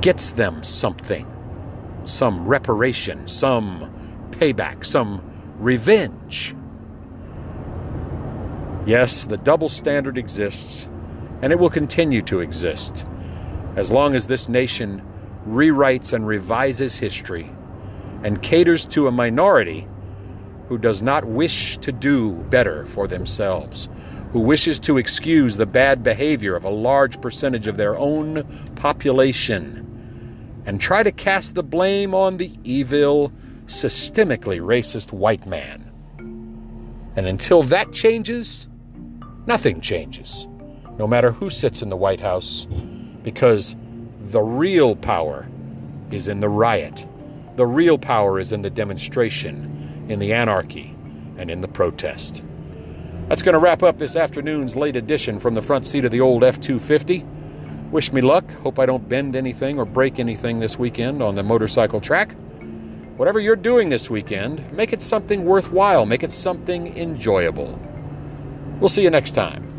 gets 0.00 0.32
them 0.32 0.62
something 0.62 1.26
some 2.04 2.46
reparation, 2.46 3.26
some 3.26 3.88
payback, 4.32 4.84
some 4.84 5.22
revenge. 5.58 6.54
Yes, 8.86 9.24
the 9.24 9.36
double 9.36 9.68
standard 9.68 10.18
exists, 10.18 10.88
and 11.42 11.52
it 11.52 11.58
will 11.58 11.70
continue 11.70 12.22
to 12.22 12.40
exist 12.40 13.06
as 13.76 13.90
long 13.90 14.14
as 14.14 14.26
this 14.26 14.48
nation 14.48 15.02
rewrites 15.46 16.12
and 16.12 16.26
revises 16.26 16.98
history 16.98 17.50
and 18.22 18.42
caters 18.42 18.84
to 18.86 19.06
a 19.06 19.12
minority 19.12 19.86
who 20.72 20.78
does 20.78 21.02
not 21.02 21.26
wish 21.26 21.76
to 21.76 21.92
do 21.92 22.32
better 22.48 22.86
for 22.86 23.06
themselves, 23.06 23.90
who 24.32 24.40
wishes 24.40 24.80
to 24.80 24.96
excuse 24.96 25.58
the 25.58 25.66
bad 25.66 26.02
behavior 26.02 26.56
of 26.56 26.64
a 26.64 26.70
large 26.70 27.20
percentage 27.20 27.66
of 27.66 27.76
their 27.76 27.94
own 27.98 28.42
population 28.74 30.62
and 30.64 30.80
try 30.80 31.02
to 31.02 31.12
cast 31.12 31.54
the 31.54 31.62
blame 31.62 32.14
on 32.14 32.38
the 32.38 32.50
evil, 32.64 33.30
systemically 33.66 34.62
racist 34.62 35.12
white 35.12 35.44
man. 35.44 35.92
And 37.16 37.26
until 37.26 37.62
that 37.64 37.92
changes, 37.92 38.66
nothing 39.44 39.82
changes, 39.82 40.48
no 40.96 41.06
matter 41.06 41.32
who 41.32 41.50
sits 41.50 41.82
in 41.82 41.90
the 41.90 41.98
White 41.98 42.22
House, 42.22 42.66
because 43.22 43.76
the 44.24 44.40
real 44.40 44.96
power 44.96 45.46
is 46.10 46.28
in 46.28 46.40
the 46.40 46.48
riot. 46.48 47.06
The 47.56 47.66
real 47.66 47.98
power 47.98 48.38
is 48.38 48.54
in 48.54 48.62
the 48.62 48.70
demonstration, 48.70 49.71
in 50.08 50.18
the 50.18 50.32
anarchy, 50.32 50.94
and 51.36 51.50
in 51.50 51.60
the 51.60 51.68
protest. 51.68 52.42
That's 53.28 53.42
going 53.42 53.54
to 53.54 53.58
wrap 53.58 53.82
up 53.82 53.98
this 53.98 54.16
afternoon's 54.16 54.76
late 54.76 54.96
edition 54.96 55.38
from 55.38 55.54
the 55.54 55.62
front 55.62 55.86
seat 55.86 56.04
of 56.04 56.10
the 56.10 56.20
old 56.20 56.44
F 56.44 56.60
250. 56.60 57.24
Wish 57.90 58.12
me 58.12 58.20
luck. 58.20 58.50
Hope 58.62 58.78
I 58.78 58.86
don't 58.86 59.08
bend 59.08 59.36
anything 59.36 59.78
or 59.78 59.84
break 59.84 60.18
anything 60.18 60.60
this 60.60 60.78
weekend 60.78 61.22
on 61.22 61.34
the 61.34 61.42
motorcycle 61.42 62.00
track. 62.00 62.34
Whatever 63.16 63.40
you're 63.40 63.56
doing 63.56 63.88
this 63.88 64.10
weekend, 64.10 64.72
make 64.72 64.92
it 64.92 65.02
something 65.02 65.44
worthwhile, 65.44 66.06
make 66.06 66.22
it 66.22 66.32
something 66.32 66.96
enjoyable. 66.96 67.78
We'll 68.80 68.88
see 68.88 69.02
you 69.02 69.10
next 69.10 69.32
time. 69.32 69.71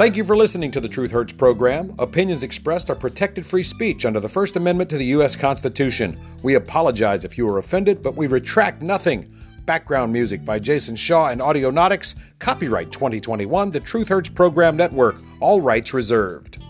Thank 0.00 0.16
you 0.16 0.24
for 0.24 0.34
listening 0.34 0.70
to 0.70 0.80
the 0.80 0.88
Truth 0.88 1.10
Hurts 1.10 1.34
program. 1.34 1.94
Opinions 1.98 2.42
expressed 2.42 2.88
are 2.88 2.94
protected 2.94 3.44
free 3.44 3.62
speech 3.62 4.06
under 4.06 4.18
the 4.18 4.30
First 4.30 4.56
Amendment 4.56 4.88
to 4.88 4.96
the 4.96 5.04
U.S. 5.16 5.36
Constitution. 5.36 6.18
We 6.42 6.54
apologize 6.54 7.26
if 7.26 7.36
you 7.36 7.44
were 7.44 7.58
offended, 7.58 8.02
but 8.02 8.16
we 8.16 8.26
retract 8.26 8.80
nothing. 8.80 9.30
Background 9.66 10.10
music 10.10 10.42
by 10.42 10.58
Jason 10.58 10.96
Shaw 10.96 11.26
and 11.26 11.42
Audionautix. 11.42 12.14
Copyright 12.38 12.90
2021, 12.90 13.72
the 13.72 13.80
Truth 13.80 14.08
Hurts 14.08 14.30
Program 14.30 14.74
Network. 14.74 15.16
All 15.38 15.60
rights 15.60 15.92
reserved. 15.92 16.62